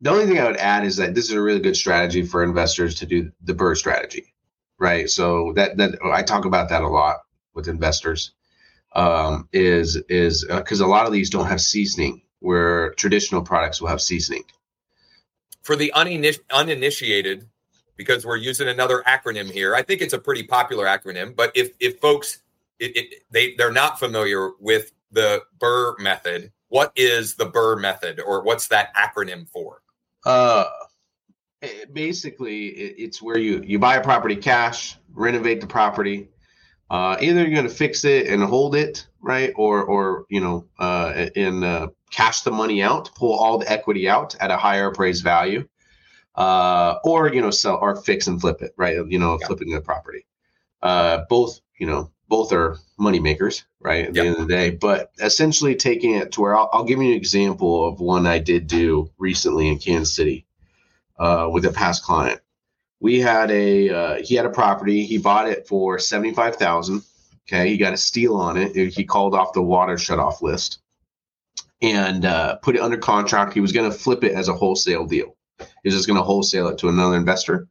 the 0.00 0.10
only 0.10 0.26
thing 0.26 0.38
I 0.38 0.46
would 0.46 0.56
add 0.56 0.84
is 0.84 0.96
that 0.96 1.14
this 1.14 1.26
is 1.26 1.32
a 1.32 1.40
really 1.40 1.60
good 1.60 1.76
strategy 1.76 2.22
for 2.22 2.42
investors 2.42 2.96
to 2.96 3.06
do 3.06 3.30
the 3.42 3.54
BRRRR 3.54 3.76
strategy, 3.76 4.34
right? 4.78 5.08
So 5.08 5.52
that 5.54 5.76
that 5.78 5.98
I 6.04 6.22
talk 6.22 6.44
about 6.44 6.68
that 6.68 6.82
a 6.82 6.88
lot 6.88 7.18
with 7.54 7.68
investors 7.68 8.32
um, 8.94 9.48
is 9.52 9.96
is 10.08 10.44
because 10.48 10.82
uh, 10.82 10.86
a 10.86 10.88
lot 10.88 11.06
of 11.06 11.12
these 11.12 11.30
don't 11.30 11.46
have 11.46 11.60
seasoning, 11.60 12.22
where 12.40 12.92
traditional 12.94 13.42
products 13.42 13.80
will 13.80 13.88
have 13.88 14.00
seasoning. 14.00 14.44
For 15.62 15.76
the 15.76 15.92
uniniti- 15.96 16.40
uninitiated, 16.50 17.48
because 17.96 18.24
we're 18.24 18.36
using 18.36 18.68
another 18.68 19.02
acronym 19.06 19.50
here, 19.50 19.74
I 19.74 19.82
think 19.82 20.00
it's 20.00 20.12
a 20.12 20.18
pretty 20.18 20.44
popular 20.44 20.86
acronym. 20.86 21.34
But 21.34 21.52
if 21.54 21.72
if 21.80 22.00
folks 22.00 22.38
it, 22.78 22.96
it, 22.96 23.14
they 23.30 23.54
they're 23.56 23.72
not 23.72 23.98
familiar 23.98 24.50
with 24.60 24.92
the 25.10 25.42
BRRRR 25.58 25.98
method, 26.00 26.52
what 26.68 26.92
is 26.96 27.36
the 27.36 27.46
BRRRR 27.46 27.80
method, 27.80 28.20
or 28.20 28.42
what's 28.42 28.68
that 28.68 28.94
acronym 28.94 29.48
for? 29.48 29.82
Uh, 30.24 30.66
basically, 31.92 32.66
it's 32.68 33.22
where 33.22 33.38
you 33.38 33.62
you 33.64 33.78
buy 33.78 33.96
a 33.96 34.02
property 34.02 34.36
cash, 34.36 34.96
renovate 35.14 35.60
the 35.60 35.66
property, 35.66 36.28
uh, 36.90 37.16
either 37.20 37.40
you're 37.40 37.50
going 37.50 37.68
to 37.68 37.74
fix 37.74 38.04
it 38.04 38.28
and 38.28 38.42
hold 38.42 38.74
it, 38.74 39.06
right, 39.20 39.52
or 39.56 39.82
or 39.82 40.24
you 40.28 40.40
know, 40.40 40.66
uh, 40.78 41.26
and 41.34 41.64
uh, 41.64 41.88
cash 42.10 42.42
the 42.42 42.50
money 42.50 42.82
out, 42.82 43.10
pull 43.14 43.36
all 43.36 43.58
the 43.58 43.70
equity 43.70 44.08
out 44.08 44.36
at 44.40 44.50
a 44.50 44.56
higher 44.56 44.88
appraised 44.88 45.24
value, 45.24 45.66
uh, 46.36 46.96
or 47.04 47.32
you 47.32 47.40
know, 47.40 47.50
sell 47.50 47.76
or 47.76 47.96
fix 47.96 48.28
and 48.28 48.40
flip 48.40 48.62
it, 48.62 48.72
right? 48.76 48.98
You 49.08 49.18
know, 49.18 49.36
yeah. 49.40 49.46
flipping 49.46 49.70
the 49.70 49.80
property. 49.80 50.26
Uh, 50.80 51.24
both, 51.28 51.60
you 51.78 51.86
know, 51.86 52.12
both 52.28 52.52
are 52.52 52.78
money 52.98 53.20
makers, 53.20 53.64
right? 53.80 54.06
At 54.06 54.14
the 54.14 54.20
end 54.20 54.36
of 54.36 54.48
the 54.48 54.54
day, 54.54 54.70
but 54.70 55.12
essentially 55.20 55.74
taking 55.74 56.14
it 56.14 56.32
to 56.32 56.40
where 56.40 56.56
I'll, 56.56 56.68
I'll, 56.72 56.84
give 56.84 57.00
you 57.00 57.10
an 57.10 57.16
example 57.16 57.86
of 57.86 58.00
one 58.00 58.26
I 58.26 58.38
did 58.38 58.66
do 58.66 59.10
recently 59.18 59.68
in 59.68 59.78
Kansas 59.78 60.14
City 60.14 60.46
uh, 61.18 61.48
with 61.52 61.64
a 61.64 61.72
past 61.72 62.02
client 62.02 62.40
we 63.00 63.20
had 63.20 63.50
a 63.50 63.90
uh, 63.90 64.22
he 64.22 64.34
had 64.34 64.46
a 64.46 64.50
property. 64.50 65.04
He 65.04 65.18
bought 65.18 65.48
it 65.48 65.66
for 65.66 65.98
seventy 65.98 66.32
five 66.32 66.56
thousand. 66.56 67.02
Okay, 67.46 67.68
he 67.68 67.76
got 67.76 67.92
a 67.92 67.96
steal 67.96 68.36
on 68.36 68.56
it. 68.56 68.74
He 68.74 69.04
called 69.04 69.34
off 69.34 69.52
the 69.52 69.62
water 69.62 69.96
shut 69.98 70.18
off 70.18 70.42
list 70.42 70.80
and 71.80 72.24
uh, 72.24 72.56
put 72.56 72.74
it 72.74 72.80
under 72.80 72.96
contract. 72.96 73.52
He 73.52 73.60
was 73.60 73.72
going 73.72 73.90
to 73.90 73.96
flip 73.96 74.24
it 74.24 74.32
as 74.32 74.48
a 74.48 74.54
wholesale 74.54 75.06
deal. 75.06 75.36
He 75.58 75.66
was 75.84 75.94
just 75.94 76.08
going 76.08 76.18
to 76.18 76.24
wholesale 76.24 76.68
it 76.68 76.78
to 76.78 76.88
another 76.88 77.16
investor, 77.16 77.68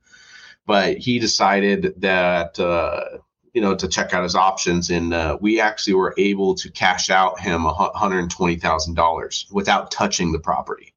but 0.65 0.97
he 0.97 1.19
decided 1.19 1.93
that 1.97 2.57
uh, 2.57 3.17
you 3.55 3.61
know 3.61 3.73
to 3.73 3.87
check 3.87 4.13
out 4.13 4.23
his 4.23 4.35
options, 4.35 4.91
and 4.91 5.13
uh, 5.13 5.37
we 5.41 5.59
actually 5.59 5.95
were 5.95 6.13
able 6.17 6.53
to 6.55 6.69
cash 6.69 7.09
out 7.09 7.39
him 7.39 7.63
one 7.63 7.89
hundred 7.95 8.29
twenty 8.29 8.57
thousand 8.57 8.93
dollars 8.93 9.47
without 9.49 9.89
touching 9.89 10.31
the 10.31 10.39
property 10.39 10.93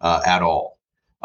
uh, 0.00 0.22
at 0.26 0.42
all. 0.42 0.74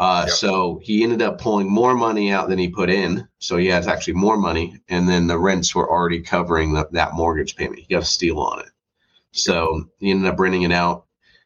Uh, 0.00 0.24
yep. 0.26 0.34
So 0.34 0.80
he 0.82 1.02
ended 1.02 1.20
up 1.20 1.38
pulling 1.38 1.70
more 1.70 1.94
money 1.94 2.32
out 2.32 2.48
than 2.48 2.58
he 2.58 2.68
put 2.68 2.88
in. 2.88 3.28
So 3.38 3.58
he 3.58 3.66
has 3.66 3.86
actually 3.86 4.14
more 4.14 4.38
money. 4.38 4.80
And 4.88 5.06
then 5.06 5.26
the 5.26 5.38
rents 5.38 5.74
were 5.74 5.90
already 5.90 6.22
covering 6.22 6.72
the, 6.72 6.88
that 6.92 7.12
mortgage 7.12 7.54
payment. 7.54 7.80
He 7.80 7.94
got 7.94 8.02
a 8.02 8.06
steal 8.06 8.38
on 8.38 8.60
it. 8.60 8.70
So 9.32 9.90
he 9.98 10.10
ended 10.10 10.32
up 10.32 10.40
renting 10.40 10.62
it 10.62 10.72
out 10.72 11.04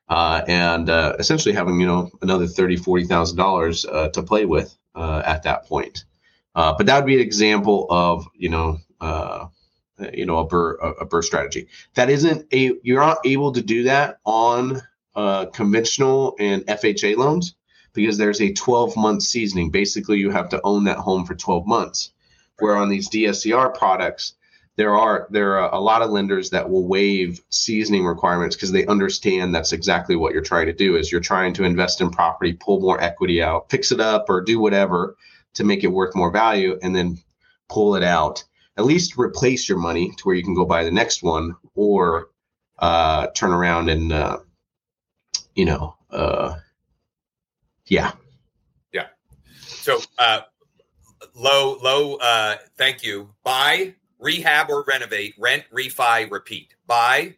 uh, 0.08 0.42
and 0.46 0.88
uh, 0.88 1.16
essentially 1.18 1.52
having, 1.52 1.80
you 1.80 1.86
know, 1.86 2.12
another 2.22 2.44
$30,000, 2.44 3.08
$40,000 3.08 3.92
uh, 3.92 4.08
to 4.10 4.22
play 4.22 4.44
with 4.44 4.72
uh, 4.94 5.22
at 5.26 5.42
that 5.42 5.66
point. 5.66 6.04
Uh, 6.54 6.74
but 6.76 6.86
that 6.86 6.96
would 6.96 7.06
be 7.06 7.16
an 7.16 7.20
example 7.20 7.88
of, 7.90 8.24
you 8.36 8.50
know, 8.50 8.78
Uh, 9.04 9.48
you 10.12 10.26
know, 10.26 10.38
a 10.38 10.48
BRRRR, 10.48 11.02
a 11.02 11.06
BRRRR 11.06 11.22
strategy. 11.22 11.68
That 11.94 12.10
isn't 12.10 12.52
a, 12.52 12.72
you're 12.82 13.00
not 13.00 13.18
able 13.24 13.52
to 13.52 13.62
do 13.62 13.84
that 13.84 14.18
on 14.24 14.82
uh, 15.14 15.46
conventional 15.46 16.34
and 16.40 16.66
FHA 16.66 17.16
loans 17.16 17.54
because 17.92 18.18
there's 18.18 18.40
a 18.40 18.52
12 18.52 18.96
month 18.96 19.22
seasoning. 19.22 19.70
Basically, 19.70 20.18
you 20.18 20.30
have 20.30 20.48
to 20.48 20.60
own 20.64 20.84
that 20.84 20.98
home 20.98 21.24
for 21.24 21.34
12 21.34 21.66
months. 21.66 22.12
Where 22.58 22.76
on 22.76 22.88
these 22.88 23.08
DSCR 23.08 23.74
products, 23.74 24.34
there 24.76 24.94
are 24.96 25.28
there 25.30 25.58
are 25.58 25.72
a 25.72 25.78
lot 25.78 26.02
of 26.02 26.10
lenders 26.10 26.50
that 26.50 26.68
will 26.68 26.86
waive 26.86 27.40
seasoning 27.50 28.04
requirements 28.04 28.56
because 28.56 28.72
they 28.72 28.86
understand 28.86 29.54
that's 29.54 29.72
exactly 29.72 30.16
what 30.16 30.32
you're 30.32 30.42
trying 30.42 30.66
to 30.66 30.72
do 30.72 30.96
is 30.96 31.12
you're 31.12 31.20
trying 31.20 31.52
to 31.54 31.64
invest 31.64 32.00
in 32.00 32.10
property 32.10 32.52
pull 32.52 32.80
more 32.80 33.00
equity 33.00 33.42
out 33.42 33.70
fix 33.70 33.92
it 33.92 34.00
up 34.00 34.26
or 34.28 34.40
do 34.40 34.58
whatever 34.58 35.16
to 35.54 35.64
make 35.64 35.84
it 35.84 35.88
worth 35.88 36.14
more 36.16 36.30
value 36.30 36.76
and 36.82 36.94
then 36.94 37.16
pull 37.68 37.94
it 37.94 38.02
out 38.02 38.42
at 38.76 38.84
least 38.84 39.18
replace 39.18 39.68
your 39.68 39.78
money 39.78 40.10
to 40.16 40.24
where 40.24 40.34
you 40.34 40.42
can 40.42 40.54
go 40.54 40.64
buy 40.64 40.84
the 40.84 40.90
next 40.90 41.22
one 41.22 41.54
or 41.74 42.28
uh, 42.78 43.28
turn 43.28 43.52
around 43.52 43.88
and 43.88 44.12
uh, 44.12 44.38
you 45.54 45.64
know 45.64 45.96
uh, 46.10 46.56
yeah. 47.86 48.12
Yeah. 48.92 49.06
So, 49.60 50.00
uh, 50.18 50.42
low, 51.34 51.78
low, 51.82 52.16
uh, 52.16 52.56
thank 52.76 53.02
you. 53.02 53.30
Buy, 53.42 53.94
rehab 54.18 54.70
or 54.70 54.84
renovate, 54.84 55.34
rent, 55.38 55.64
refi, 55.72 56.30
repeat. 56.30 56.74
Buy, 56.86 57.34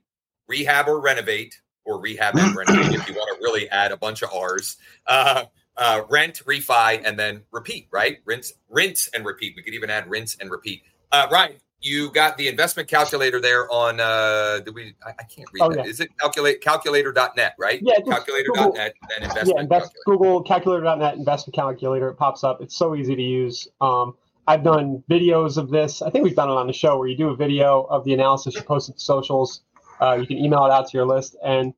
rehab 0.46 0.88
or 0.88 1.00
renovate, 1.00 1.60
or 1.84 2.00
rehab 2.00 2.36
and 2.36 2.54
renovate 2.54 2.94
if 2.94 3.08
you 3.08 3.14
want 3.14 3.36
to 3.36 3.42
really 3.42 3.68
add 3.70 3.92
a 3.92 3.96
bunch 3.96 4.22
of 4.22 4.30
R's. 4.32 4.76
Uh, 5.06 5.44
uh, 5.76 6.02
rent, 6.08 6.42
refi, 6.46 7.02
and 7.04 7.18
then 7.18 7.42
repeat, 7.50 7.88
right? 7.90 8.18
Rinse, 8.24 8.52
rinse 8.68 9.08
and 9.08 9.24
repeat. 9.24 9.54
We 9.56 9.62
could 9.62 9.74
even 9.74 9.90
add 9.90 10.08
rinse 10.08 10.36
and 10.40 10.50
repeat. 10.50 10.82
Uh, 11.12 11.26
Ryan, 11.30 11.56
you 11.80 12.10
got 12.10 12.36
the 12.36 12.48
investment 12.48 12.88
calculator 12.88 13.40
there 13.40 13.70
on 13.70 14.00
uh 14.00 14.60
did 14.60 14.74
we 14.74 14.94
I, 15.04 15.10
I 15.10 15.22
can't 15.24 15.48
read 15.52 15.62
oh, 15.62 15.68
that. 15.70 15.84
Yeah. 15.84 15.90
Is 15.90 16.00
it 16.00 16.10
calculate 16.18 16.60
calculator.net, 16.60 17.54
right? 17.58 17.80
Yeah, 17.82 18.00
calculator.net 18.08 18.94
and 19.14 19.24
investment 19.24 19.56
yeah, 19.56 19.62
invest, 19.62 19.92
Google 20.04 20.42
calculator.net 20.42 21.14
investment 21.14 21.54
calculator. 21.54 22.08
It 22.08 22.16
pops 22.16 22.44
up. 22.44 22.60
It's 22.60 22.76
so 22.76 22.94
easy 22.94 23.14
to 23.14 23.22
use. 23.22 23.68
Um, 23.80 24.14
I've 24.48 24.62
done 24.62 25.02
videos 25.10 25.56
of 25.56 25.70
this. 25.70 26.02
I 26.02 26.10
think 26.10 26.24
we've 26.24 26.36
done 26.36 26.48
it 26.48 26.54
on 26.54 26.66
the 26.66 26.72
show 26.72 26.98
where 26.98 27.08
you 27.08 27.16
do 27.16 27.28
a 27.28 27.36
video 27.36 27.82
of 27.84 28.04
the 28.04 28.14
analysis, 28.14 28.54
you 28.54 28.62
post 28.62 28.88
it 28.88 28.92
to 28.94 29.00
socials, 29.00 29.62
uh, 30.00 30.14
you 30.14 30.26
can 30.26 30.38
email 30.38 30.64
it 30.66 30.70
out 30.70 30.88
to 30.88 30.96
your 30.96 31.06
list. 31.06 31.36
And 31.44 31.74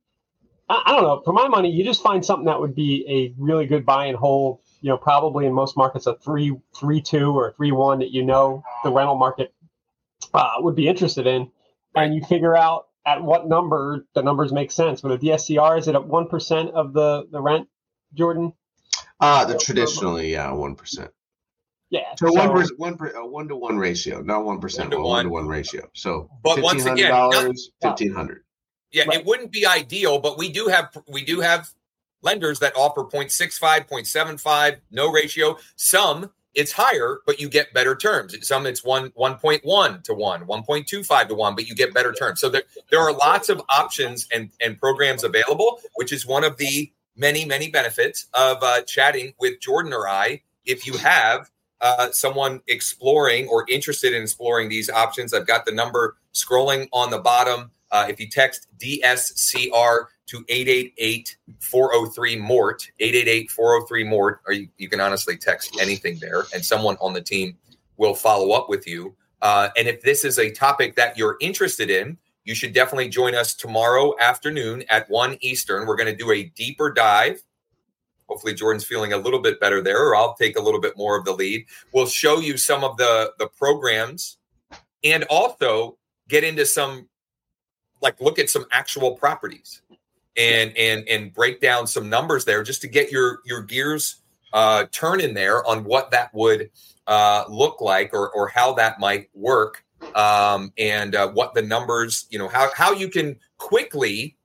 I, 0.68 0.82
I 0.86 0.92
don't 0.92 1.02
know, 1.02 1.22
for 1.24 1.32
my 1.32 1.48
money, 1.48 1.70
you 1.70 1.84
just 1.84 2.02
find 2.02 2.24
something 2.24 2.46
that 2.46 2.60
would 2.60 2.74
be 2.74 3.04
a 3.08 3.34
really 3.42 3.66
good 3.66 3.86
buy 3.86 4.06
and 4.06 4.16
hold 4.16 4.60
you 4.80 4.90
know, 4.90 4.96
probably 4.96 5.46
in 5.46 5.52
most 5.52 5.76
markets 5.76 6.06
a 6.06 6.14
three 6.16 6.56
three 6.76 7.00
two 7.00 7.36
or 7.36 7.52
three 7.56 7.72
one 7.72 7.98
that 8.00 8.10
you 8.10 8.24
know 8.24 8.62
the 8.84 8.92
rental 8.92 9.16
market 9.16 9.52
uh, 10.34 10.52
would 10.58 10.76
be 10.76 10.88
interested 10.88 11.26
in, 11.26 11.50
and 11.94 12.14
you 12.14 12.22
figure 12.22 12.56
out 12.56 12.88
at 13.06 13.22
what 13.22 13.48
number 13.48 14.06
the 14.14 14.22
numbers 14.22 14.52
make 14.52 14.70
sense. 14.70 15.02
With 15.02 15.12
a 15.12 15.18
DSCR, 15.18 15.78
is 15.78 15.88
it 15.88 15.94
at 15.94 16.06
one 16.06 16.28
percent 16.28 16.70
of 16.70 16.92
the 16.92 17.26
the 17.30 17.40
rent, 17.40 17.68
Jordan? 18.14 18.52
Uh 19.20 19.44
the 19.44 19.58
traditionally, 19.58 20.32
yeah, 20.32 20.52
one 20.52 20.76
percent. 20.76 21.10
Yeah, 21.90 22.02
so, 22.18 22.30
one 22.30 22.52
per, 22.52 22.66
one 22.76 22.96
per, 22.98 23.08
a 23.08 23.26
one 23.26 23.48
to 23.48 23.56
one 23.56 23.78
ratio, 23.78 24.20
not 24.20 24.44
one 24.44 24.60
percent, 24.60 24.92
one, 24.92 25.02
one 25.02 25.24
to 25.24 25.30
one 25.30 25.48
ratio. 25.48 25.88
So, 25.94 26.28
but 26.42 26.60
once 26.60 26.84
again, 26.84 27.10
dollars, 27.10 27.70
fifteen 27.80 28.12
hundred. 28.12 28.44
Yeah, 28.92 29.04
right. 29.04 29.20
it 29.20 29.26
wouldn't 29.26 29.52
be 29.52 29.66
ideal, 29.66 30.18
but 30.18 30.38
we 30.38 30.50
do 30.50 30.68
have 30.68 30.96
we 31.08 31.24
do 31.24 31.40
have 31.40 31.70
lenders 32.22 32.58
that 32.58 32.74
offer 32.76 33.04
0.65, 33.04 33.88
0.75, 33.88 34.78
no 34.90 35.10
ratio. 35.10 35.58
Some 35.76 36.30
it's 36.54 36.72
higher, 36.72 37.20
but 37.24 37.40
you 37.40 37.48
get 37.48 37.72
better 37.72 37.94
terms. 37.94 38.34
Some 38.46 38.66
it's 38.66 38.82
one 38.82 39.10
1.1 39.10 40.02
to 40.02 40.14
1, 40.14 40.46
1.25 40.46 41.28
to 41.28 41.34
1, 41.34 41.54
but 41.54 41.68
you 41.68 41.74
get 41.74 41.94
better 41.94 42.12
terms. 42.12 42.40
So 42.40 42.48
there, 42.48 42.64
there 42.90 43.00
are 43.00 43.12
lots 43.12 43.48
of 43.48 43.62
options 43.68 44.26
and, 44.34 44.50
and 44.60 44.78
programs 44.78 45.22
available, 45.22 45.80
which 45.94 46.12
is 46.12 46.26
one 46.26 46.44
of 46.44 46.56
the 46.56 46.90
many, 47.16 47.44
many 47.44 47.70
benefits 47.70 48.26
of 48.34 48.58
uh, 48.62 48.80
chatting 48.82 49.34
with 49.38 49.60
Jordan 49.60 49.92
or 49.92 50.08
I. 50.08 50.42
If 50.64 50.86
you 50.86 50.94
have 50.94 51.50
uh, 51.80 52.10
someone 52.10 52.60
exploring 52.66 53.46
or 53.48 53.64
interested 53.68 54.12
in 54.12 54.22
exploring 54.22 54.68
these 54.68 54.90
options, 54.90 55.32
I've 55.32 55.46
got 55.46 55.64
the 55.64 55.72
number 55.72 56.16
scrolling 56.34 56.88
on 56.92 57.10
the 57.10 57.18
bottom. 57.18 57.70
Uh, 57.90 58.06
if 58.08 58.20
you 58.20 58.28
text 58.28 58.68
DSCR 58.78 60.04
to 60.26 60.44
888-403-MORT, 60.44 62.90
888-403-MORT, 63.00 64.40
or 64.46 64.52
you, 64.52 64.68
you 64.76 64.88
can 64.88 65.00
honestly 65.00 65.36
text 65.36 65.76
anything 65.80 66.18
there, 66.20 66.44
and 66.54 66.64
someone 66.64 66.96
on 67.00 67.14
the 67.14 67.22
team 67.22 67.56
will 67.96 68.14
follow 68.14 68.52
up 68.52 68.68
with 68.68 68.86
you. 68.86 69.16
Uh, 69.40 69.68
and 69.76 69.88
if 69.88 70.02
this 70.02 70.24
is 70.24 70.38
a 70.38 70.50
topic 70.50 70.96
that 70.96 71.16
you're 71.16 71.36
interested 71.40 71.90
in, 71.90 72.18
you 72.44 72.54
should 72.54 72.72
definitely 72.72 73.08
join 73.08 73.34
us 73.34 73.54
tomorrow 73.54 74.14
afternoon 74.20 74.84
at 74.88 75.08
1 75.10 75.38
Eastern. 75.40 75.86
We're 75.86 75.96
going 75.96 76.10
to 76.10 76.16
do 76.16 76.32
a 76.32 76.44
deeper 76.44 76.90
dive. 76.90 77.42
Hopefully, 78.28 78.54
Jordan's 78.54 78.84
feeling 78.84 79.12
a 79.12 79.18
little 79.18 79.40
bit 79.40 79.60
better 79.60 79.82
there, 79.82 80.08
or 80.08 80.16
I'll 80.16 80.34
take 80.34 80.58
a 80.58 80.62
little 80.62 80.80
bit 80.80 80.96
more 80.96 81.16
of 81.16 81.24
the 81.24 81.32
lead. 81.32 81.66
We'll 81.92 82.06
show 82.06 82.40
you 82.40 82.56
some 82.56 82.84
of 82.84 82.96
the, 82.96 83.32
the 83.38 83.48
programs 83.48 84.38
and 85.04 85.24
also 85.24 85.98
get 86.28 86.44
into 86.44 86.66
some, 86.66 87.08
like, 88.00 88.20
look 88.20 88.38
at 88.38 88.50
some 88.50 88.66
actual 88.72 89.12
properties 89.12 89.82
and 90.36 90.76
and 90.76 91.08
and 91.08 91.32
break 91.34 91.60
down 91.60 91.86
some 91.86 92.08
numbers 92.08 92.44
there 92.44 92.62
just 92.62 92.80
to 92.82 92.88
get 92.88 93.10
your 93.10 93.40
your 93.44 93.62
gears 93.62 94.16
uh, 94.52 94.84
turning 94.92 95.34
there 95.34 95.66
on 95.66 95.84
what 95.84 96.10
that 96.10 96.32
would 96.32 96.70
uh, 97.06 97.44
look 97.48 97.80
like 97.80 98.14
or 98.14 98.30
or 98.30 98.48
how 98.48 98.72
that 98.72 99.00
might 99.00 99.28
work 99.34 99.84
um, 100.14 100.72
and 100.78 101.16
uh, 101.16 101.28
what 101.28 101.54
the 101.54 101.62
numbers 101.62 102.26
you 102.30 102.38
know 102.38 102.48
how 102.48 102.70
how 102.74 102.92
you 102.92 103.08
can 103.08 103.36
quickly 103.56 104.36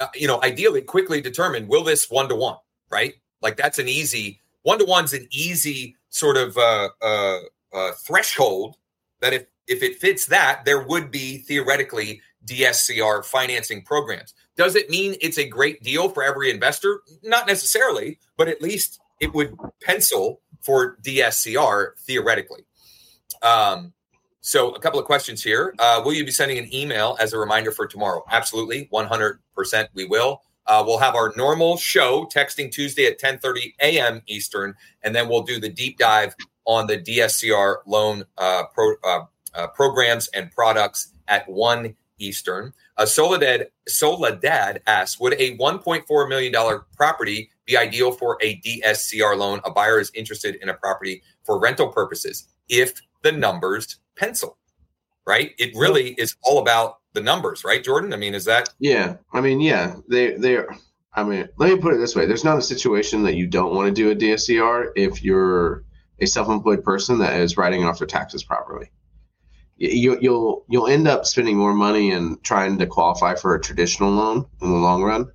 uh, 0.00 0.06
you 0.14 0.28
know 0.28 0.38
ideally 0.42 0.82
quickly 0.82 1.20
determine 1.22 1.66
will 1.66 1.82
this 1.82 2.10
one 2.10 2.28
to 2.28 2.36
one 2.36 2.56
right? 2.94 3.14
Like 3.42 3.56
that's 3.56 3.78
an 3.78 3.88
easy 3.88 4.40
one 4.62 4.78
to 4.78 4.84
one's 4.84 5.12
an 5.12 5.26
easy 5.30 5.96
sort 6.08 6.36
of 6.36 6.56
uh, 6.56 6.88
uh, 7.02 7.38
uh, 7.72 7.90
threshold 8.06 8.76
that 9.20 9.32
if 9.32 9.46
if 9.66 9.82
it 9.82 9.98
fits 9.98 10.26
that 10.26 10.64
there 10.64 10.86
would 10.86 11.10
be 11.10 11.38
theoretically 11.38 12.20
DSCR 12.46 13.24
financing 13.24 13.82
programs. 13.82 14.34
Does 14.56 14.76
it 14.76 14.90
mean 14.90 15.16
it's 15.20 15.38
a 15.38 15.48
great 15.48 15.82
deal 15.82 16.08
for 16.08 16.22
every 16.22 16.50
investor? 16.50 17.00
Not 17.22 17.46
necessarily, 17.46 18.18
but 18.36 18.48
at 18.48 18.62
least 18.62 19.00
it 19.20 19.34
would 19.34 19.56
pencil 19.82 20.40
for 20.62 20.96
DSCR 21.02 21.98
theoretically. 21.98 22.64
Um, 23.42 23.92
so, 24.40 24.72
a 24.72 24.78
couple 24.78 25.00
of 25.00 25.06
questions 25.06 25.42
here. 25.42 25.74
Uh, 25.78 26.02
will 26.04 26.12
you 26.12 26.24
be 26.24 26.30
sending 26.30 26.58
an 26.58 26.72
email 26.74 27.16
as 27.18 27.32
a 27.32 27.38
reminder 27.38 27.72
for 27.72 27.86
tomorrow? 27.86 28.22
Absolutely, 28.30 28.88
100% 28.92 29.38
we 29.94 30.04
will. 30.04 30.42
Uh, 30.66 30.82
we'll 30.86 30.98
have 30.98 31.14
our 31.14 31.32
normal 31.36 31.76
show 31.76 32.26
texting 32.26 32.70
Tuesday 32.70 33.06
at 33.06 33.18
10:30 33.18 33.74
a.m. 33.80 34.22
Eastern, 34.26 34.74
and 35.02 35.14
then 35.14 35.28
we'll 35.28 35.42
do 35.42 35.60
the 35.60 35.68
deep 35.68 35.98
dive 35.98 36.34
on 36.66 36.86
the 36.86 36.98
DSCR 36.98 37.76
loan 37.86 38.24
uh, 38.38 38.64
pro, 38.72 38.94
uh, 39.04 39.20
uh, 39.54 39.66
programs 39.68 40.28
and 40.28 40.50
products 40.50 41.12
at 41.28 41.48
1 41.48 41.94
Eastern. 42.18 42.72
Uh, 42.96 43.06
Soledad 43.06 43.68
Soledad 43.88 44.82
asks, 44.86 45.20
would 45.20 45.34
a 45.34 45.56
1.4 45.56 46.28
million 46.28 46.52
dollar 46.52 46.86
property 46.96 47.50
be 47.66 47.76
ideal 47.76 48.12
for 48.12 48.38
a 48.42 48.60
DSCR 48.60 49.36
loan? 49.36 49.60
A 49.64 49.70
buyer 49.70 49.98
is 49.98 50.10
interested 50.14 50.56
in 50.56 50.68
a 50.68 50.74
property 50.74 51.22
for 51.44 51.60
rental 51.60 51.88
purposes 51.88 52.48
if 52.68 53.00
the 53.22 53.32
numbers 53.32 53.98
pencil. 54.16 54.58
Right? 55.26 55.52
It 55.58 55.74
really 55.74 56.10
is 56.18 56.36
all 56.42 56.58
about 56.60 56.98
the 57.14 57.20
numbers, 57.22 57.64
right, 57.64 57.82
Jordan? 57.82 58.12
I 58.12 58.16
mean, 58.16 58.34
is 58.34 58.44
that? 58.44 58.68
Yeah, 58.78 59.16
I 59.32 59.40
mean, 59.40 59.60
yeah, 59.60 59.96
they 60.08 60.32
they 60.32 60.56
are. 60.56 60.68
I 61.14 61.22
mean, 61.22 61.48
let 61.56 61.70
me 61.70 61.80
put 61.80 61.94
it 61.94 61.98
this 61.98 62.14
way: 62.14 62.26
there's 62.26 62.44
not 62.44 62.58
a 62.58 62.62
situation 62.62 63.22
that 63.22 63.36
you 63.36 63.46
don't 63.46 63.74
want 63.74 63.86
to 63.86 63.92
do 63.92 64.10
a 64.10 64.16
DSCR 64.16 64.90
if 64.96 65.22
you're 65.22 65.84
a 66.20 66.26
self-employed 66.26 66.84
person 66.84 67.18
that 67.18 67.38
is 67.40 67.56
writing 67.56 67.84
off 67.84 67.98
their 67.98 68.06
taxes 68.06 68.44
properly 68.44 68.90
you, 69.92 70.18
you'll 70.20 70.64
you'll 70.68 70.86
end 70.86 71.08
up 71.08 71.26
spending 71.26 71.56
more 71.56 71.74
money 71.74 72.10
in 72.10 72.38
trying 72.42 72.78
to 72.78 72.86
qualify 72.86 73.34
for 73.34 73.54
a 73.54 73.60
traditional 73.60 74.10
loan 74.10 74.46
in 74.62 74.70
the 74.70 74.76
long 74.76 75.02
run. 75.02 75.30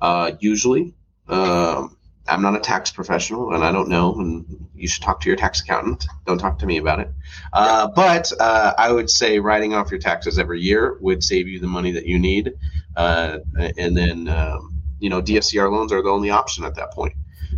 Uh, 0.00 0.32
usually, 0.40 0.94
um, 1.28 1.96
I'm 2.28 2.42
not 2.42 2.54
a 2.54 2.60
tax 2.60 2.90
professional, 2.90 3.54
and 3.54 3.64
I 3.64 3.72
don't 3.72 3.88
know. 3.88 4.14
And 4.14 4.68
you 4.74 4.86
should 4.86 5.02
talk 5.02 5.20
to 5.22 5.28
your 5.28 5.36
tax 5.36 5.60
accountant. 5.60 6.06
Don't 6.26 6.38
talk 6.38 6.58
to 6.60 6.66
me 6.66 6.78
about 6.78 7.00
it. 7.00 7.10
Uh, 7.52 7.88
but 7.88 8.30
uh, 8.38 8.74
I 8.78 8.92
would 8.92 9.10
say 9.10 9.38
writing 9.38 9.74
off 9.74 9.90
your 9.90 10.00
taxes 10.00 10.38
every 10.38 10.60
year 10.60 10.98
would 11.00 11.24
save 11.24 11.48
you 11.48 11.58
the 11.58 11.66
money 11.66 11.90
that 11.92 12.06
you 12.06 12.18
need, 12.18 12.52
uh, 12.96 13.38
and 13.76 13.96
then 13.96 14.28
um, 14.28 14.74
you 15.00 15.08
know 15.08 15.22
DSCR 15.22 15.70
loans 15.70 15.92
are 15.92 16.02
the 16.02 16.10
only 16.10 16.30
option 16.30 16.64
at 16.64 16.74
that 16.74 16.92
point, 16.92 17.14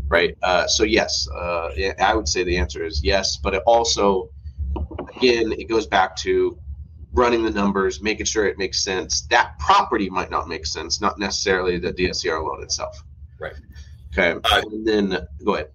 right? 0.08 0.36
Uh, 0.42 0.66
so 0.66 0.84
yes, 0.84 1.28
uh, 1.34 1.70
I 2.00 2.14
would 2.14 2.28
say 2.28 2.44
the 2.44 2.56
answer 2.56 2.84
is 2.84 3.02
yes, 3.02 3.36
but 3.36 3.54
it 3.54 3.62
also 3.66 4.30
again, 5.20 5.52
it 5.52 5.68
goes 5.68 5.86
back 5.86 6.16
to 6.16 6.58
running 7.12 7.42
the 7.42 7.50
numbers, 7.50 8.00
making 8.00 8.26
sure 8.26 8.46
it 8.46 8.58
makes 8.58 8.82
sense. 8.82 9.22
That 9.22 9.58
property 9.58 10.08
might 10.08 10.30
not 10.30 10.48
make 10.48 10.66
sense, 10.66 11.00
not 11.00 11.18
necessarily 11.18 11.78
the 11.78 11.92
DSCR 11.92 12.44
loan 12.44 12.62
itself. 12.62 13.02
Right. 13.38 13.54
Okay. 14.12 14.38
Uh, 14.44 14.62
and 14.70 14.86
then 14.86 15.18
go 15.44 15.54
ahead. 15.54 15.70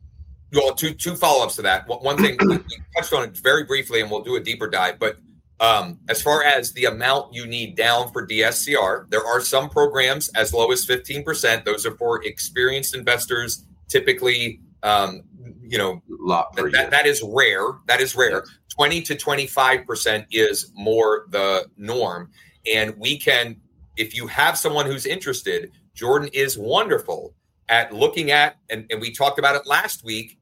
Well, 0.53 0.73
two 0.73 0.93
two 0.93 1.15
follow 1.15 1.43
ups 1.43 1.55
to 1.58 1.63
that. 1.63 1.88
One 1.88 2.17
thing 2.17 2.38
we 2.39 2.60
touched 2.95 3.13
on 3.13 3.23
it 3.29 3.38
very 3.38 3.63
briefly, 3.63 4.01
and 4.01 4.10
we'll 4.10 4.21
do 4.21 4.36
a 4.36 4.39
deeper 4.39 4.69
dive. 4.69 4.99
But 4.99 5.17
um, 5.60 5.99
as 6.08 6.21
far 6.21 6.43
as 6.43 6.71
the 6.73 6.86
amount 6.86 7.34
you 7.34 7.45
need 7.45 7.75
down 7.75 8.12
for 8.12 8.25
DSCR, 8.25 9.10
there 9.10 9.25
are 9.25 9.41
some 9.41 9.69
programs 9.69 10.29
as 10.29 10.53
low 10.53 10.71
as 10.71 10.86
fifteen 10.86 11.23
percent. 11.23 11.65
Those 11.65 11.86
are 11.86 11.95
for 11.97 12.23
experienced 12.23 12.95
investors, 12.95 13.65
typically. 13.89 14.62
Um, 14.86 15.24
you 15.62 15.80
know, 15.80 16.02
that, 16.28 16.71
that, 16.71 16.91
that 16.91 17.06
is 17.08 17.24
rare. 17.24 17.80
That 17.88 18.02
is 18.02 18.15
rare. 18.15 18.45
20 18.76 19.02
to 19.02 19.15
25% 19.15 20.26
is 20.32 20.71
more 20.76 21.26
the 21.32 21.65
norm. 21.76 22.30
And 22.71 22.95
we 22.98 23.17
can, 23.17 23.58
if 23.98 24.15
you 24.15 24.28
have 24.28 24.58
someone 24.58 24.86
who's 24.86 25.08
interested, 25.08 25.71
Jordan 25.95 26.30
is 26.34 26.56
wonderful 26.58 27.34
at 27.67 27.93
looking 27.93 28.30
at, 28.30 28.58
and, 28.69 28.86
and 28.91 29.02
we 29.02 29.12
talked 29.12 29.39
about 29.39 29.56
it 29.56 29.65
last 29.65 30.04
week 30.04 30.38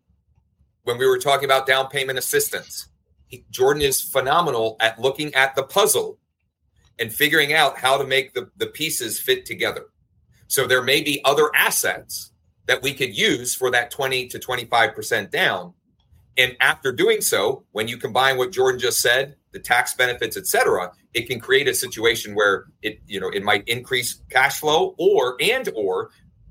when 0.84 0.97
we 0.97 1.08
were 1.08 1.19
talking 1.19 1.45
about 1.45 1.65
down 1.65 1.88
payment 1.88 2.19
assistance. 2.19 2.89
He, 3.27 3.45
Jordan 3.49 3.82
is 3.82 4.01
phenomenal 4.01 4.75
at 4.82 4.99
looking 4.99 5.34
at 5.36 5.56
the 5.56 5.63
puzzle 5.63 6.19
and 6.99 7.13
figuring 7.13 7.53
out 7.53 7.77
how 7.77 7.97
to 7.97 8.06
make 8.06 8.34
the, 8.34 8.49
the 8.58 8.67
pieces 8.67 9.21
fit 9.21 9.45
together. 9.45 9.86
So 10.47 10.67
there 10.67 10.84
may 10.84 11.01
be 11.01 11.21
other 11.23 11.49
assets 11.56 12.32
that 12.65 12.82
we 12.82 12.93
could 12.93 13.15
use 13.15 13.54
for 13.54 13.69
that 13.71 13.91
20 13.91 14.28
to 14.28 14.39
25% 14.39 15.30
down 15.30 15.73
and 16.38 16.56
after 16.60 16.91
doing 16.91 17.21
so, 17.21 17.63
when 17.71 17.88
you 17.88 17.97
combine 17.97 18.38
what 18.38 18.52
Jordan 18.52 18.80
just 18.80 19.02
said, 19.02 19.36
the 19.52 19.60
tax 19.60 19.93
benefits, 19.93 20.36
et 20.36 20.47
cetera, 20.47 20.91
it 21.13 21.28
can 21.28 21.39
create 21.39 21.67
a 21.67 21.76
situation 21.76 22.34
where 22.34 22.65
it, 22.82 22.99
you 23.08 23.19
know, 23.19 23.30
it 23.30 23.43
might 23.43 23.67
increase 23.67 24.21
cash 24.30 24.60
flow 24.60 24.95
or 24.97 25.38
and 25.39 25.69
or 25.76 26.10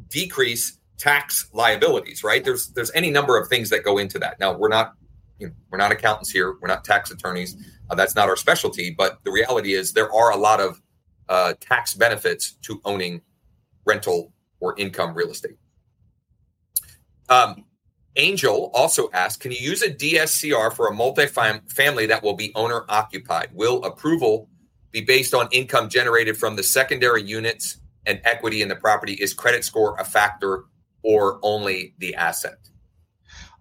decrease 0.09 0.79
tax 0.99 1.49
liabilities, 1.53 2.23
right? 2.23 2.45
There's 2.45 2.69
there's 2.69 2.93
any 2.93 3.11
number 3.11 3.37
of 3.37 3.49
things 3.49 3.71
that 3.71 3.83
go 3.83 3.99
into 3.99 4.21
that. 4.21 4.39
Now, 4.39 4.57
we're 4.57 4.69
not 4.69 4.93
you 5.41 5.49
know, 5.49 5.53
we're 5.71 5.79
not 5.79 5.91
accountants 5.91 6.31
here, 6.31 6.55
we're 6.61 6.69
not 6.69 6.85
tax 6.85 7.11
attorneys. 7.11 7.57
Uh, 7.91 7.97
that's 7.97 8.15
not 8.15 8.29
our 8.29 8.37
specialty, 8.37 8.95
but 8.97 9.19
the 9.25 9.33
reality 9.33 9.75
is 9.75 9.93
there 9.93 10.13
are 10.15 10.31
a 10.31 10.37
lot 10.37 10.61
of 10.61 10.81
uh, 11.29 11.55
tax 11.59 11.95
benefits 11.95 12.53
to 12.63 12.81
owning 12.85 13.21
rental 13.85 14.33
or 14.61 14.79
income 14.79 15.13
real 15.13 15.31
estate. 15.31 15.57
Um, 17.29 17.65
Angel 18.17 18.71
also 18.75 19.09
asked, 19.13 19.41
can 19.41 19.53
you 19.53 19.59
use 19.59 19.83
a 19.83 19.93
DSCR 19.93 20.73
for 20.73 20.89
a 20.89 20.93
multifamily 20.93 21.71
family 21.73 22.07
that 22.07 22.23
will 22.23 22.35
be 22.35 22.53
owner 22.55 22.85
occupied? 22.89 23.51
Will 23.55 23.83
approval 23.85 24.49
be 24.91 25.01
based 25.01 25.33
on 25.33 25.49
income 25.51 25.89
generated 25.89 26.37
from 26.37 26.57
the 26.57 26.63
secondary 26.63 27.23
units 27.23 27.79
and 28.05 28.21
equity 28.25 28.61
in 28.61 28.69
the 28.69 28.77
property? 28.77 29.15
Is 29.15 29.33
credit 29.33 29.65
score 29.65 29.97
a 29.99 30.05
factor 30.05 30.65
or 31.03 31.39
only 31.43 31.95
the 31.99 32.15
asset? 32.15 32.59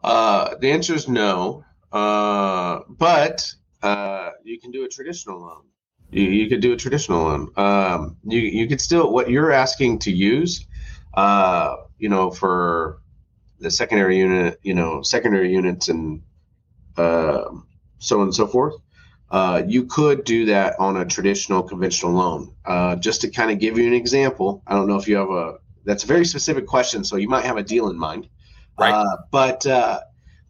Uh, 0.04 0.56
the 0.60 0.72
answer 0.72 0.94
is 0.94 1.08
no. 1.08 1.64
Uh, 1.92 2.80
but 2.90 3.54
uh, 3.82 4.32
you 4.44 4.60
can 4.60 4.72
do 4.72 4.84
a 4.86 4.88
traditional 4.88 5.42
loan. 5.42 5.64
You, 6.10 6.24
you 6.24 6.50
could 6.50 6.62
do 6.62 6.74
a 6.74 6.78
traditional 6.78 7.24
loan. 7.24 7.52
Um, 7.56 8.18
you 8.26 8.40
you 8.40 8.68
could 8.68 8.82
still 8.82 9.12
what 9.12 9.30
you're 9.30 9.52
asking 9.52 10.00
to 10.00 10.12
use. 10.12 10.66
Uh, 11.14 11.76
you 11.98 12.10
know, 12.10 12.32
for 12.32 13.02
the 13.62 13.72
secondary 13.72 14.18
unit, 14.18 14.60
you 14.64 14.74
know, 14.74 15.02
secondary 15.02 15.52
units 15.52 15.88
and 15.88 16.24
uh, 16.98 17.46
so 18.00 18.18
on 18.18 18.24
and 18.24 18.36
so 18.36 18.48
forth. 18.48 18.76
Uh, 19.30 19.64
you 19.66 19.86
could 19.86 20.26
do 20.26 20.46
that 20.46 20.78
on 20.78 20.98
a 20.98 21.06
traditional 21.06 21.64
conventional 21.64 22.12
loan. 22.12 22.54
Uh, 22.66 22.96
just 22.98 23.22
to 23.22 23.30
kind 23.30 23.50
of 23.50 23.60
give 23.60 23.78
you 23.78 23.88
an 23.88 23.94
example, 23.94 24.62
I 24.68 24.76
don't 24.76 24.88
know 24.88 24.98
if 24.98 25.08
you 25.08 25.16
have 25.16 25.30
a 25.30 25.60
that's 25.86 26.04
a 26.04 26.08
very 26.08 26.26
specific 26.26 26.68
question, 26.68 27.04
so 27.04 27.16
you 27.16 27.30
might 27.30 27.46
have 27.46 27.58
a 27.58 27.64
deal 27.64 27.90
in 27.90 27.98
mind. 27.98 28.28
Right. 28.78 28.94
Uh, 28.94 29.18
but 29.32 29.66
uh, 29.66 30.02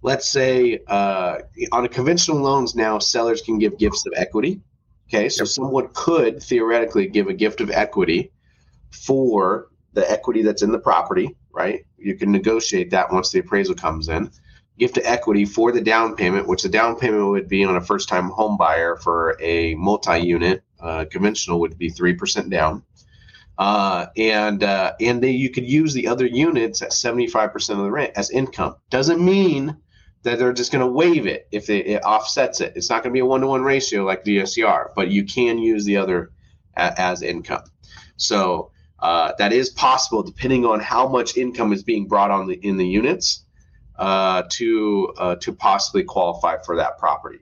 let's 0.02 0.28
say 0.28 0.80
uh, 0.88 1.40
on 1.72 1.86
a 1.86 1.90
conventional 1.90 2.40
loans 2.42 2.76
now, 2.76 3.00
sellers 3.00 3.42
can 3.42 3.60
give 3.60 3.78
gifts 3.78 4.06
of 4.06 4.14
equity. 4.16 4.62
Okay, 5.08 5.30
so 5.30 5.44
yep. 5.44 5.50
someone 5.50 5.90
could 5.94 6.42
theoretically 6.42 7.08
give 7.08 7.28
a 7.28 7.34
gift 7.34 7.62
of 7.62 7.70
equity 7.70 8.32
for 8.90 9.68
the 9.94 10.10
equity 10.10 10.44
that's 10.44 10.62
in 10.62 10.72
the 10.72 10.80
property 10.80 11.36
right? 11.54 11.86
You 11.98 12.16
can 12.16 12.32
negotiate 12.32 12.92
that 12.92 13.12
once 13.12 13.32
the 13.32 13.40
appraisal 13.40 13.76
comes 13.76 14.10
in. 14.10 14.32
Gift 14.80 14.96
to 14.96 15.10
equity 15.10 15.46
for 15.46 15.72
the 15.72 15.82
down 15.82 16.16
payment, 16.16 16.48
which 16.48 16.64
the 16.64 16.70
down 16.70 16.98
payment 16.98 17.28
would 17.28 17.48
be 17.48 17.64
on 17.64 17.76
a 17.76 17.82
first 17.82 18.10
time 18.10 18.30
home 18.30 18.58
buyer 18.58 18.96
for 18.96 19.38
a 19.42 19.76
multi 19.76 20.20
unit. 20.20 20.64
Uh, 20.80 21.06
conventional 21.12 21.60
would 21.60 21.78
be 21.78 21.92
3% 21.92 22.50
down. 22.50 22.84
uh, 23.58 24.08
and 24.18 24.64
uh, 24.64 24.94
and 25.02 25.24
you 25.26 25.50
could 25.52 25.70
use 25.70 25.94
the 25.94 26.08
other 26.08 26.26
units 26.26 26.82
at 26.82 26.92
75% 26.92 27.70
of 27.72 27.78
the 27.80 27.92
rent 27.92 28.14
as 28.16 28.32
income. 28.32 28.76
Doesn't 28.90 29.24
mean 29.24 29.78
that 30.24 30.40
they're 30.40 30.54
just 30.54 30.72
going 30.72 30.86
to 30.86 30.92
waive 30.92 31.28
it 31.28 31.48
if 31.52 31.68
they, 31.68 31.80
it 31.80 32.04
offsets 32.04 32.62
it. 32.62 32.74
It's 32.76 32.90
not 32.90 33.04
going 33.04 33.12
to 33.12 33.16
be 33.16 33.22
a 33.22 33.26
one 33.26 33.42
to 33.42 33.48
one 33.48 33.64
ratio 33.64 34.06
like 34.06 34.26
DSCR, 34.26 34.90
but 34.96 35.10
you 35.10 35.26
can 35.26 35.60
use 35.60 35.86
the 35.86 35.98
other 35.98 36.32
a, 36.78 37.00
as 37.00 37.24
income. 37.24 37.64
So 38.18 38.71
uh, 39.02 39.34
that 39.38 39.52
is 39.52 39.70
possible 39.70 40.24
depending 40.24 40.66
on 40.66 40.80
how 40.80 41.08
much 41.08 41.38
income 41.38 41.74
is 41.74 41.84
being 41.84 42.08
brought 42.08 42.32
on 42.32 42.48
the, 42.48 42.56
in 42.56 42.78
the 42.78 42.88
units 42.88 43.46
uh, 43.98 44.44
to 44.50 45.14
uh, 45.18 45.36
to 45.36 45.54
possibly 45.54 46.04
qualify 46.04 46.58
for 46.66 46.76
that 46.76 46.98
property. 46.98 47.40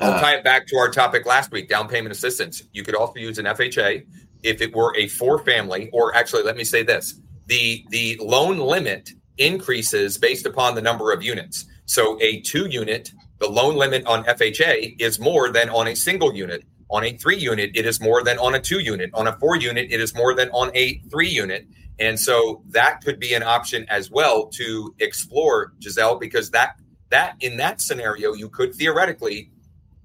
I'll 0.00 0.14
uh, 0.14 0.20
tie 0.20 0.34
it 0.34 0.44
back 0.44 0.66
to 0.68 0.76
our 0.76 0.90
topic 0.90 1.26
last 1.26 1.50
week: 1.52 1.68
down 1.68 1.88
payment 1.88 2.12
assistance. 2.12 2.62
You 2.72 2.82
could 2.82 2.94
also 2.94 3.18
use 3.18 3.38
an 3.38 3.46
FHA 3.46 4.06
if 4.42 4.60
it 4.60 4.74
were 4.74 4.94
a 4.96 5.08
four 5.08 5.38
family, 5.38 5.90
or 5.92 6.14
actually, 6.14 6.42
let 6.42 6.56
me 6.56 6.64
say 6.64 6.82
this: 6.82 7.20
the 7.46 7.84
the 7.90 8.18
loan 8.20 8.58
limit 8.58 9.10
increases 9.38 10.18
based 10.18 10.46
upon 10.46 10.74
the 10.74 10.82
number 10.82 11.12
of 11.12 11.22
units. 11.22 11.66
So 11.86 12.18
a 12.20 12.40
two 12.40 12.66
unit, 12.66 13.12
the 13.38 13.48
loan 13.48 13.76
limit 13.76 14.06
on 14.06 14.24
FHA 14.24 15.00
is 15.00 15.20
more 15.20 15.50
than 15.50 15.70
on 15.70 15.88
a 15.88 15.94
single 15.94 16.34
unit. 16.34 16.64
On 16.88 17.04
a 17.04 17.16
three 17.16 17.36
unit, 17.36 17.70
it 17.74 17.84
is 17.86 18.00
more 18.00 18.22
than 18.22 18.38
on 18.38 18.54
a 18.54 18.60
two 18.60 18.78
unit. 18.78 19.10
On 19.14 19.26
a 19.26 19.32
four 19.38 19.56
unit, 19.56 19.88
it 19.90 20.00
is 20.00 20.14
more 20.14 20.34
than 20.34 20.50
on 20.50 20.70
a 20.74 20.98
three 21.10 21.28
unit. 21.28 21.66
And 21.98 22.18
so 22.18 22.62
that 22.68 23.02
could 23.02 23.18
be 23.18 23.34
an 23.34 23.42
option 23.42 23.86
as 23.88 24.10
well 24.10 24.46
to 24.48 24.94
explore, 24.98 25.72
Giselle, 25.82 26.18
because 26.18 26.50
that 26.50 26.76
that 27.10 27.36
in 27.40 27.56
that 27.56 27.80
scenario, 27.80 28.34
you 28.34 28.48
could 28.48 28.74
theoretically 28.74 29.50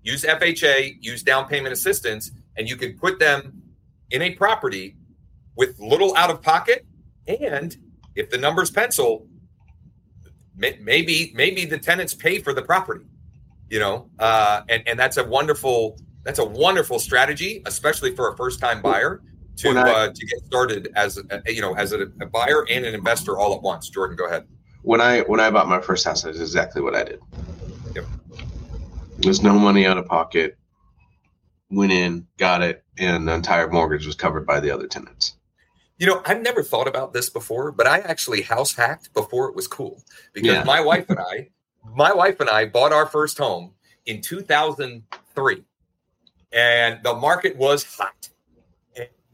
use 0.04 0.24
FHA, 0.24 0.98
use 1.02 1.24
down 1.24 1.48
payment 1.48 1.74
assistance, 1.74 2.32
and 2.58 2.70
you 2.70 2.76
could 2.76 2.98
put 2.98 3.20
them 3.20 3.62
in 4.10 4.22
a 4.22 4.32
property 4.32 4.96
with 5.56 5.80
little 5.80 6.16
out 6.16 6.30
of 6.30 6.42
pocket 6.42 6.86
and 7.28 7.78
if 8.16 8.30
the 8.30 8.38
numbers 8.38 8.72
pencil, 8.72 9.28
maybe 10.56 11.32
maybe 11.34 11.66
the 11.66 11.78
tenants 11.78 12.14
pay 12.14 12.40
for 12.40 12.54
the 12.54 12.62
property, 12.62 13.06
you 13.70 13.80
know, 13.80 14.10
uh, 14.20 14.62
and 14.70 14.84
and 14.88 15.00
that's 15.00 15.18
a 15.18 15.24
wonderful 15.24 15.98
that's 16.24 16.40
a 16.40 16.46
wonderful 16.46 17.00
strategy, 17.00 17.62
especially 17.66 18.16
for 18.16 18.30
a 18.30 18.38
first 18.38 18.60
time 18.60 18.82
buyer 18.82 19.22
to 19.58 19.70
I, 19.70 19.92
uh, 19.92 20.08
to 20.14 20.26
get 20.26 20.46
started 20.46 20.92
as 20.96 21.18
a, 21.18 21.52
you 21.52 21.62
know 21.62 21.74
as 21.76 21.94
a, 21.94 22.04
a, 22.22 22.26
buyer 22.26 22.66
and 22.70 22.86
an 22.86 22.94
investor 22.94 23.38
all 23.38 23.54
at 23.56 23.62
once. 23.62 23.90
Jordan, 23.90 24.16
go 24.16 24.26
ahead. 24.26 24.48
When 24.84 25.02
I 25.02 25.22
when 25.22 25.40
I 25.40 25.50
bought 25.50 25.68
my 25.68 25.82
first 25.82 26.06
house, 26.06 26.24
that's 26.24 26.40
exactly 26.40 26.82
what 26.82 26.96
I 26.96 27.04
did. 27.04 27.20
Yep. 27.96 28.06
There's 29.20 29.44
no 29.44 29.54
money 29.54 29.86
out 29.86 29.98
of 29.98 30.06
pocket. 30.08 30.58
Went 31.70 31.92
in, 31.92 32.28
got 32.38 32.62
it, 32.62 32.84
and 32.98 33.28
the 33.28 33.34
entire 33.34 33.70
mortgage 33.70 34.06
was 34.06 34.16
covered 34.16 34.46
by 34.46 34.60
the 34.60 34.72
other 34.72 34.88
tenants. 34.88 35.38
You 35.98 36.08
know, 36.08 36.22
I've 36.26 36.42
never 36.42 36.64
thought 36.64 36.88
about 36.88 37.14
this 37.14 37.30
before, 37.30 37.72
but 37.72 37.88
I 37.88 38.00
actually 38.00 38.42
house 38.42 38.74
hacked 38.74 39.14
before 39.14 39.48
it 39.50 39.56
was 39.56 39.68
cool 39.68 40.02
because 40.34 40.50
yeah. 40.50 40.64
my 40.64 40.82
wife 40.82 41.10
and 41.10 41.20
I, 41.20 41.50
my 41.96 42.12
wife 42.12 42.40
and 42.40 42.50
I 42.50 42.66
bought 42.66 42.92
our 42.92 43.06
first 43.06 43.38
home 43.38 43.74
in 44.06 44.20
2003 44.20 45.64
and 46.52 47.02
the 47.04 47.14
market 47.14 47.58
was 47.58 47.84
hot. 47.84 48.30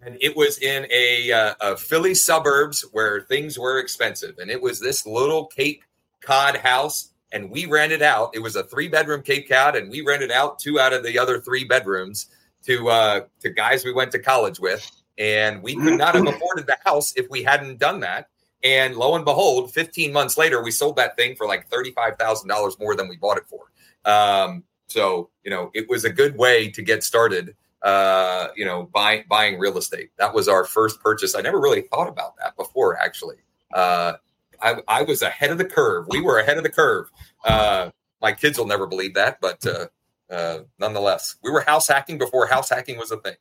And 0.01 0.17
it 0.21 0.37
was 0.37 0.59
in 0.59 0.87
a, 0.91 1.31
uh, 1.31 1.53
a 1.59 1.77
Philly 1.77 2.13
suburbs 2.13 2.85
where 2.91 3.21
things 3.21 3.59
were 3.59 3.79
expensive. 3.79 4.37
And 4.37 4.49
it 4.49 4.61
was 4.61 4.79
this 4.79 5.05
little 5.05 5.47
Cape 5.47 5.83
Cod 6.21 6.55
house. 6.55 7.09
And 7.33 7.51
we 7.51 7.65
rented 7.65 8.01
out, 8.01 8.31
it 8.33 8.39
was 8.39 8.55
a 8.55 8.63
three 8.63 8.87
bedroom 8.87 9.21
Cape 9.21 9.49
Cod, 9.49 9.75
and 9.75 9.91
we 9.91 10.01
rented 10.01 10.31
out 10.31 10.59
two 10.59 10.79
out 10.79 10.93
of 10.93 11.03
the 11.03 11.19
other 11.19 11.41
three 11.41 11.65
bedrooms 11.65 12.27
to 12.65 12.87
uh, 12.89 13.21
to 13.41 13.49
guys 13.49 13.83
we 13.83 13.91
went 13.91 14.11
to 14.13 14.19
college 14.19 14.59
with 14.59 14.89
and 15.17 15.63
we 15.63 15.75
could 15.75 15.97
not 15.97 16.15
have 16.15 16.27
afforded 16.27 16.67
the 16.67 16.77
house 16.85 17.13
if 17.15 17.29
we 17.29 17.43
hadn't 17.43 17.79
done 17.79 18.01
that. 18.01 18.29
And 18.63 18.95
lo 18.95 19.15
and 19.15 19.25
behold, 19.25 19.73
15 19.73 20.11
months 20.11 20.37
later, 20.37 20.63
we 20.63 20.71
sold 20.71 20.95
that 20.97 21.15
thing 21.15 21.35
for 21.35 21.47
like 21.47 21.69
$35,000 21.69 22.79
more 22.79 22.95
than 22.95 23.07
we 23.07 23.17
bought 23.17 23.37
it 23.37 23.45
for. 23.47 23.71
Um, 24.05 24.63
so, 24.87 25.29
you 25.43 25.51
know, 25.51 25.71
it 25.73 25.89
was 25.89 26.05
a 26.05 26.09
good 26.09 26.37
way 26.37 26.69
to 26.69 26.81
get 26.81 27.03
started, 27.03 27.55
uh, 27.81 28.47
you 28.55 28.65
know, 28.65 28.89
buying, 28.93 29.23
buying 29.29 29.59
real 29.59 29.77
estate. 29.77 30.11
That 30.17 30.33
was 30.33 30.47
our 30.47 30.63
first 30.63 31.01
purchase. 31.01 31.35
I 31.35 31.41
never 31.41 31.59
really 31.59 31.81
thought 31.81 32.07
about 32.07 32.37
that 32.37 32.55
before, 32.55 32.97
actually. 32.97 33.37
Uh, 33.73 34.13
I, 34.61 34.81
I 34.87 35.01
was 35.03 35.21
ahead 35.21 35.51
of 35.51 35.57
the 35.57 35.65
curve. 35.65 36.07
We 36.09 36.21
were 36.21 36.39
ahead 36.39 36.57
of 36.57 36.63
the 36.63 36.69
curve. 36.69 37.11
Uh, 37.45 37.91
my 38.21 38.31
kids 38.31 38.57
will 38.57 38.65
never 38.65 38.87
believe 38.87 39.13
that, 39.13 39.39
but 39.41 39.65
uh, 39.65 39.87
uh, 40.29 40.59
nonetheless, 40.79 41.35
we 41.43 41.51
were 41.51 41.61
house 41.61 41.87
hacking 41.87 42.17
before 42.17 42.47
house 42.47 42.69
hacking 42.69 42.97
was 42.97 43.11
a 43.11 43.17
thing. 43.17 43.35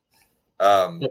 Um, 0.61 1.03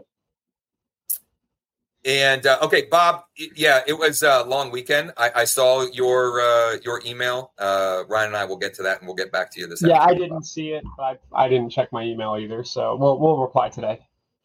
and 2.06 2.46
uh, 2.46 2.58
okay, 2.62 2.86
Bob. 2.88 3.24
Yeah, 3.56 3.80
it 3.86 3.98
was 3.98 4.22
a 4.22 4.44
long 4.44 4.70
weekend. 4.70 5.12
I, 5.16 5.32
I 5.34 5.44
saw 5.44 5.86
your 5.92 6.40
uh, 6.40 6.76
your 6.84 7.02
email. 7.04 7.52
Uh, 7.58 8.04
Ryan 8.08 8.28
and 8.28 8.36
I 8.36 8.44
will 8.44 8.56
get 8.56 8.74
to 8.74 8.84
that, 8.84 9.00
and 9.00 9.08
we'll 9.08 9.16
get 9.16 9.32
back 9.32 9.50
to 9.52 9.60
you 9.60 9.66
this. 9.66 9.82
Yeah, 9.82 10.00
I 10.00 10.14
didn't 10.14 10.44
see 10.44 10.70
it. 10.70 10.84
But 10.96 11.20
I, 11.34 11.44
I 11.44 11.48
didn't 11.48 11.70
check 11.70 11.92
my 11.92 12.04
email 12.04 12.36
either, 12.38 12.62
so 12.62 12.94
we'll 12.94 13.18
we'll 13.18 13.38
reply 13.38 13.70
today. 13.70 13.98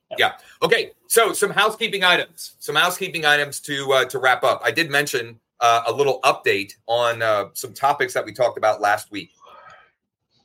Yeah. 0.09 0.15
yeah. 0.17 0.31
Okay. 0.63 0.91
So 1.07 1.33
some 1.33 1.51
housekeeping 1.51 2.03
items. 2.03 2.55
Some 2.57 2.75
housekeeping 2.75 3.25
items 3.25 3.59
to 3.61 3.93
uh, 3.93 4.05
to 4.05 4.17
wrap 4.17 4.43
up. 4.43 4.61
I 4.65 4.71
did 4.71 4.89
mention 4.89 5.39
uh, 5.59 5.83
a 5.85 5.91
little 5.91 6.19
update 6.23 6.73
on 6.87 7.21
uh, 7.21 7.49
some 7.53 7.73
topics 7.73 8.15
that 8.15 8.25
we 8.25 8.33
talked 8.33 8.57
about 8.57 8.81
last 8.81 9.11
week. 9.11 9.29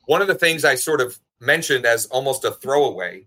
One 0.05 0.21
of 0.21 0.27
the 0.27 0.35
things 0.35 0.63
I 0.63 0.75
sort 0.75 1.01
of 1.01 1.17
mentioned 1.39 1.85
as 1.85 2.05
almost 2.05 2.45
a 2.45 2.51
throwaway 2.51 3.25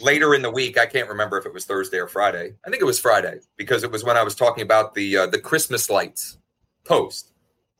later 0.00 0.34
in 0.34 0.42
the 0.42 0.50
week. 0.50 0.78
I 0.78 0.86
can't 0.86 1.08
remember 1.08 1.38
if 1.38 1.46
it 1.46 1.52
was 1.52 1.64
Thursday 1.64 1.98
or 1.98 2.08
Friday. 2.08 2.54
I 2.66 2.70
think 2.70 2.82
it 2.82 2.86
was 2.86 3.00
Friday 3.00 3.40
because 3.56 3.84
it 3.84 3.90
was 3.90 4.04
when 4.04 4.16
I 4.16 4.22
was 4.22 4.34
talking 4.34 4.62
about 4.62 4.94
the 4.94 5.16
uh, 5.16 5.26
the 5.26 5.38
Christmas 5.38 5.90
lights 5.90 6.38
post 6.84 7.32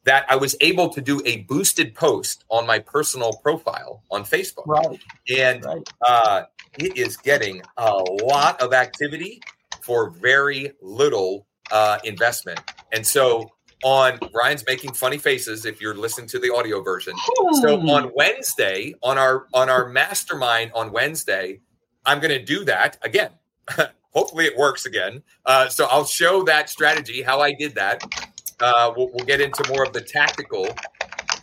that 0.04 0.24
I 0.28 0.37
was 0.37 0.57
able 0.61 0.88
to 0.90 1.00
do 1.00 1.20
a 1.26 1.38
boosted 1.42 1.94
post 1.94 2.44
on 2.48 2.66
my 2.66 2.78
personal 2.78 3.33
profile 3.42 4.02
on 4.11 4.24
Facebook. 4.24 4.66
Right. 4.66 5.00
And 5.37 5.64
right. 5.64 5.88
Uh, 6.07 6.42
it 6.78 6.96
is 6.96 7.16
getting 7.16 7.62
a 7.76 7.92
lot 8.22 8.61
of 8.62 8.72
activity 8.72 9.40
for 9.83 10.11
very 10.11 10.72
little 10.81 11.46
uh, 11.70 11.98
investment. 12.04 12.61
And 12.92 13.07
so 13.07 13.50
on 13.85 14.18
Ryan's 14.35 14.64
making 14.66 14.92
funny 14.94 15.18
faces 15.18 15.64
if 15.64 15.81
you're 15.81 15.94
listening 15.94 16.26
to 16.28 16.38
the 16.38 16.54
audio 16.54 16.83
version. 16.83 17.14
So 17.61 17.78
on 17.81 18.11
Wednesday, 18.14 18.94
on 19.02 19.18
our 19.18 19.46
on 19.54 19.68
our 19.68 19.88
mastermind 19.88 20.72
on 20.74 20.90
Wednesday, 20.90 21.61
I'm 22.09 22.21
going 22.21 22.31
to 22.31 22.42
do 22.42 22.64
that 22.64 22.97
again. 23.03 23.31
Hopefully, 24.14 24.47
it 24.47 24.57
works 24.57 24.87
again. 24.87 25.23
Uh, 25.44 25.68
so 25.68 25.87
I'll 25.90 26.07
show 26.07 26.42
that 26.44 26.71
strategy, 26.71 27.23
how 27.23 27.40
I 27.40 27.53
did 27.53 27.75
that. 27.75 28.03
Uh, 28.61 28.92
we'll, 28.97 29.11
we'll, 29.12 29.27
get 29.27 29.42
into 29.42 29.62
more 29.68 29.85
of 29.85 29.92
the 29.92 30.01
tactical. 30.01 30.66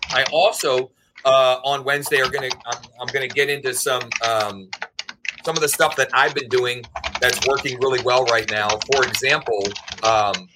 I 0.09 0.25
also 0.33 0.91
uh, 1.23 1.59
on 1.63 1.83
Wednesday 1.83 2.19
are 2.19 2.29
going 2.29 2.49
to 2.49 2.57
I'm, 2.65 2.81
I'm 2.99 3.07
going 3.07 3.29
to 3.29 3.33
get 3.33 3.49
into 3.49 3.73
some 3.75 4.01
um, 4.27 4.69
some 5.45 5.55
of 5.55 5.61
the 5.61 5.69
stuff 5.69 5.95
that 5.97 6.09
I've 6.13 6.33
been 6.33 6.49
doing 6.49 6.83
that's 7.21 7.47
working 7.47 7.79
really 7.79 8.01
well 8.01 8.25
right 8.25 8.49
now. 8.49 8.67
For 8.91 9.05
example, 9.05 9.63
um, 10.03 10.49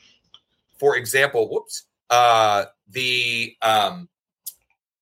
for 0.80 0.98
example, 0.98 1.50
whoops, 1.50 1.86
uh, 2.10 2.66
the 2.90 3.56
um, 3.62 4.10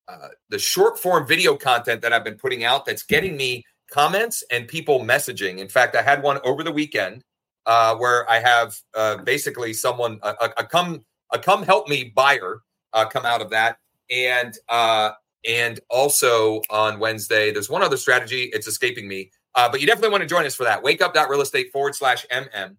uh, 0.08 0.28
the 0.50 0.60
short 0.60 1.00
form 1.00 1.26
video 1.26 1.56
content 1.56 2.02
that 2.02 2.12
I've 2.12 2.26
been 2.26 2.38
putting 2.38 2.65
out 2.65 2.86
that's 2.86 3.04
getting 3.04 3.38
me 3.38 3.63
comments 3.89 4.43
and 4.52 4.67
people 4.67 5.00
messaging. 5.02 5.60
In 5.60 5.69
fact, 5.69 5.95
I 5.95 6.02
had 6.02 6.23
one 6.23 6.39
over 6.43 6.63
the 6.63 6.71
weekend 6.71 7.23
uh, 7.67 7.95
where 7.95 8.30
I 8.30 8.39
have 8.39 8.80
uh, 8.95 9.17
basically 9.17 9.73
someone 9.73 10.19
a, 10.23 10.50
a, 10.58 10.65
come 10.65 11.06
a 11.34 11.38
come 11.38 11.63
help 11.63 11.88
me 11.88 12.12
buyer 12.15 12.62
uh, 12.93 13.06
come 13.06 13.26
out 13.26 13.41
of 13.41 13.50
that, 13.52 13.78
and 14.10 14.58
uh, 14.69 15.12
and 15.47 15.80
also 15.89 16.62
on 16.69 17.00
Wednesday 17.00 17.52
there's 17.52 17.69
one 17.69 17.84
other 17.84 17.97
strategy. 17.97 18.50
It's 18.54 18.67
escaping 18.67 19.08
me, 19.08 19.32
uh, 19.56 19.69
but 19.69 19.82
you 19.82 19.88
definitely 19.88 20.12
want 20.12 20.21
to 20.21 20.28
join 20.28 20.45
us 20.45 20.56
for 20.56 20.63
that. 20.63 20.82
Wake 20.82 21.02
up 21.02 21.13
real 21.30 21.41
estate 21.41 21.71
forward 21.71 21.93
slash 21.93 22.26
mm 22.32 22.76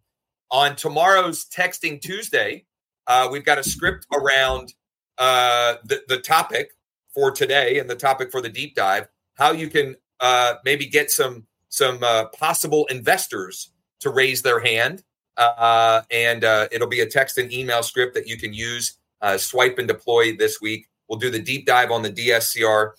on 0.51 0.75
tomorrow's 0.75 1.45
texting 1.45 2.01
Tuesday. 2.01 2.65
Uh, 3.07 3.29
we've 3.31 3.45
got 3.45 3.59
a 3.59 3.63
script 3.63 4.07
around 4.15 4.73
the 5.19 6.03
the 6.09 6.19
topic 6.19 6.71
for 7.15 7.31
today 7.31 7.79
and 7.79 7.91
the 7.91 7.95
topic 7.95 8.31
for 8.31 8.41
the 8.41 8.49
deep 8.49 8.75
dive. 8.75 9.07
How 9.35 9.53
you 9.53 9.69
can 9.69 9.97
uh, 10.21 10.55
maybe 10.65 10.87
get 10.87 11.11
some 11.11 11.47
some 11.69 12.03
uh, 12.03 12.27
possible 12.29 12.87
investors 12.87 13.71
to 14.01 14.11
raise 14.11 14.43
their 14.43 14.61
hand, 14.61 15.03
uh, 15.37 16.03
and 16.11 16.45
uh, 16.45 16.69
it'll 16.73 16.89
be 16.89 17.01
a 17.01 17.07
text 17.07 17.39
and 17.39 17.53
email 17.53 17.83
script 17.83 18.15
that 18.15 18.27
you 18.27 18.39
can 18.39 18.53
use, 18.53 18.99
uh, 19.21 19.37
swipe 19.37 19.79
and 19.79 19.89
deploy 19.89 20.37
this 20.37 20.61
week. 20.61 20.89
We'll 21.09 21.19
do 21.19 21.31
the 21.31 21.39
deep 21.39 21.67
dive 21.67 21.91
on 21.91 22.03
the 22.03 22.11
DSCR 22.11 22.93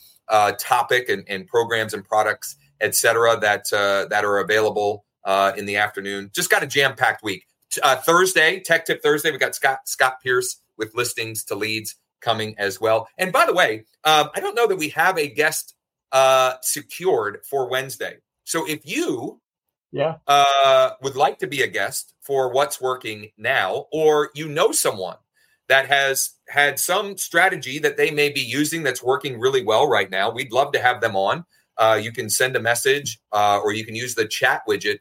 topic 0.60 1.10
and, 1.10 1.24
and, 1.28 1.48
programs 1.48 1.94
and 1.94 2.04
products, 2.04 2.56
et 2.82 2.96
cetera, 2.96 3.40
that 3.40 3.70
that 3.72 4.26
are 4.26 4.40
available 4.40 5.06
in 5.58 5.66
the 5.66 5.78
afternoon. 5.78 6.32
Just 6.34 6.50
got 6.50 6.64
a 6.64 6.68
jam 6.68 6.96
packed 6.96 7.24
week. 7.24 7.46
Thursday, 8.04 8.60
Tech 8.60 8.86
Tip 8.86 9.02
Thursday, 9.04 9.32
we 9.32 9.38
got 9.38 9.56
Scott 9.56 9.88
Scott 9.88 10.16
Pierce 10.24 10.62
with 10.78 10.96
listings 10.96 11.44
to 11.46 11.56
leads 11.56 11.96
coming 12.22 12.56
as 12.58 12.82
well. 12.82 13.08
And 13.18 13.32
by 13.32 13.46
the 13.46 13.54
way, 13.54 13.86
um, 14.04 14.30
I 14.36 14.40
don't 14.40 14.56
know 14.56 14.68
that 14.68 14.78
we 14.78 14.90
have 14.90 15.18
a 15.18 15.28
guest 15.28 15.76
uh, 16.12 16.54
secured 16.62 17.40
for 17.50 17.70
Wednesday. 17.70 18.18
So 18.44 18.68
if 18.68 18.86
you 18.86 19.42
yeah, 19.92 20.18
uh, 20.28 20.92
would 21.02 21.16
like 21.16 21.40
to 21.40 21.48
be 21.48 21.62
a 21.62 21.68
guest 21.68 22.14
for 22.22 22.52
what's 22.52 22.80
working 22.80 23.32
now, 23.38 23.88
or 23.92 24.30
you 24.36 24.48
know 24.48 24.72
someone 24.72 25.18
that 25.68 25.88
has 25.88 26.32
had 26.48 26.80
some 26.80 27.18
strategy 27.18 27.80
that 27.80 27.98
they 27.98 28.12
may 28.12 28.30
be 28.30 28.42
using 28.42 28.84
that's 28.84 29.04
working 29.04 29.40
really 29.40 29.64
well 29.64 29.88
right 29.88 30.10
now, 30.10 30.30
we'd 30.30 30.52
love 30.52 30.72
to 30.74 30.82
have 30.82 31.02
them 31.02 31.16
on. 31.16 31.46
Uh, 31.78 32.00
you 32.02 32.12
can 32.12 32.30
send 32.30 32.56
a 32.56 32.60
message 32.60 33.20
uh, 33.32 33.60
or 33.64 33.72
you 33.72 33.86
can 33.86 33.96
use 33.96 34.16
the 34.16 34.28
chat 34.28 34.62
widget 34.68 35.00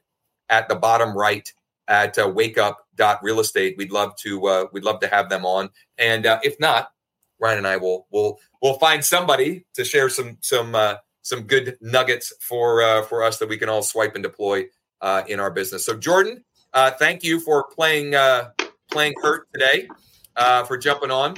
at 0.48 0.68
the 0.68 0.76
bottom 0.76 1.16
right 1.16 1.52
at 1.88 2.18
uh, 2.18 2.30
wakeup.realestate. 2.30 3.76
We'd 3.76 3.90
love 3.90 4.14
to 4.16 4.46
uh, 4.46 4.66
we'd 4.72 4.84
love 4.84 5.00
to 5.00 5.08
have 5.08 5.28
them 5.28 5.44
on. 5.44 5.70
And 5.96 6.26
uh, 6.26 6.38
if 6.42 6.60
not, 6.60 6.92
Ryan 7.40 7.58
and 7.58 7.66
I 7.66 7.76
will 7.76 8.06
will 8.10 8.38
will 8.62 8.78
find 8.78 9.04
somebody 9.04 9.66
to 9.74 9.84
share 9.84 10.08
some 10.08 10.38
some 10.40 10.74
uh, 10.74 10.96
some 11.22 11.42
good 11.42 11.76
nuggets 11.80 12.32
for 12.40 12.82
uh, 12.82 13.02
for 13.02 13.22
us 13.22 13.38
that 13.38 13.48
we 13.48 13.58
can 13.58 13.68
all 13.68 13.82
swipe 13.82 14.14
and 14.14 14.22
deploy 14.22 14.66
uh, 15.00 15.22
in 15.28 15.40
our 15.40 15.50
business. 15.50 15.84
So 15.84 15.96
Jordan, 15.96 16.44
uh, 16.72 16.92
thank 16.92 17.22
you 17.22 17.40
for 17.40 17.64
playing 17.64 18.14
uh, 18.14 18.50
playing 18.90 19.14
hurt 19.22 19.48
today, 19.52 19.88
uh, 20.36 20.64
for 20.64 20.76
jumping 20.78 21.10
on 21.10 21.36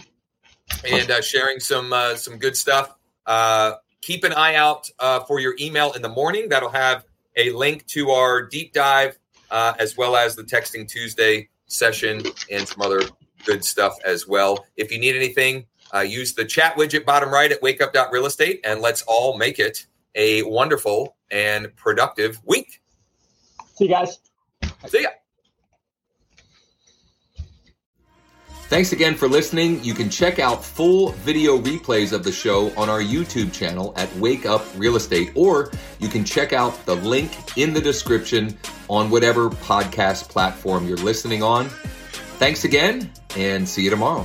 and 0.89 1.11
uh, 1.11 1.21
sharing 1.21 1.61
some 1.61 1.93
uh, 1.93 2.15
some 2.17 2.39
good 2.39 2.57
stuff. 2.57 2.97
Uh, 3.27 3.75
keep 4.01 4.25
an 4.25 4.33
eye 4.33 4.55
out 4.55 4.89
uh, 4.99 5.21
for 5.21 5.41
your 5.41 5.55
email 5.61 5.93
in 5.93 6.03
the 6.03 6.09
morning. 6.09 6.49
That'll 6.49 6.71
have 6.71 7.05
a 7.37 7.51
link 7.51 7.87
to 7.89 8.11
our 8.11 8.43
deep 8.43 8.73
dive 8.73 9.19
uh, 9.51 9.75
as 9.79 9.97
well 9.97 10.17
as 10.17 10.37
the 10.37 10.43
Texting 10.43 10.89
Tuesday 10.89 11.49
session 11.67 12.23
and 12.51 12.67
some 12.67 12.83
other 12.83 13.03
good 13.45 13.65
stuff 13.65 13.95
as 14.05 14.27
well. 14.27 14.67
If 14.77 14.93
you 14.93 14.99
need 14.99 15.17
anything, 15.17 15.67
uh, 15.95 16.01
use 16.01 16.35
the 16.35 16.45
chat 16.45 16.77
widget 16.77 17.05
bottom 17.05 17.31
right 17.31 17.51
at 17.51 17.61
wakeup.realestate 17.61 18.61
and 18.65 18.81
let's 18.81 19.03
all 19.03 19.37
make 19.37 19.59
it 19.59 19.87
a 20.15 20.43
wonderful 20.43 21.17
and 21.31 21.75
productive 21.77 22.41
week. 22.45 22.81
see 23.77 23.85
you 23.85 23.91
guys. 23.91 24.19
See 24.87 25.03
ya. 25.03 25.11
Thanks 28.71 28.93
again 28.93 29.17
for 29.17 29.27
listening. 29.27 29.83
You 29.83 29.95
can 29.95 30.09
check 30.09 30.39
out 30.39 30.65
full 30.65 31.11
video 31.11 31.59
replays 31.59 32.13
of 32.13 32.23
the 32.23 32.31
show 32.31 32.71
on 32.77 32.89
our 32.89 33.01
YouTube 33.01 33.53
channel 33.53 33.93
at 33.97 34.15
Wake 34.15 34.47
Up 34.47 34.65
Real 34.77 34.95
Estate, 34.95 35.33
or 35.35 35.73
you 35.99 36.07
can 36.07 36.25
check 36.25 36.53
out 36.53 36.87
the 36.87 36.95
link 36.95 37.33
in 37.59 37.75
the 37.75 37.81
description 37.81 38.57
on 38.89 39.11
whatever 39.11 39.51
podcast 39.51 40.29
platform 40.29 40.87
you're 40.87 40.99
listening 40.99 41.43
on. 41.43 41.69
Thanks 42.39 42.63
again, 42.63 43.11
and 43.37 43.69
see 43.69 43.83
you 43.83 43.91
tomorrow. 43.91 44.25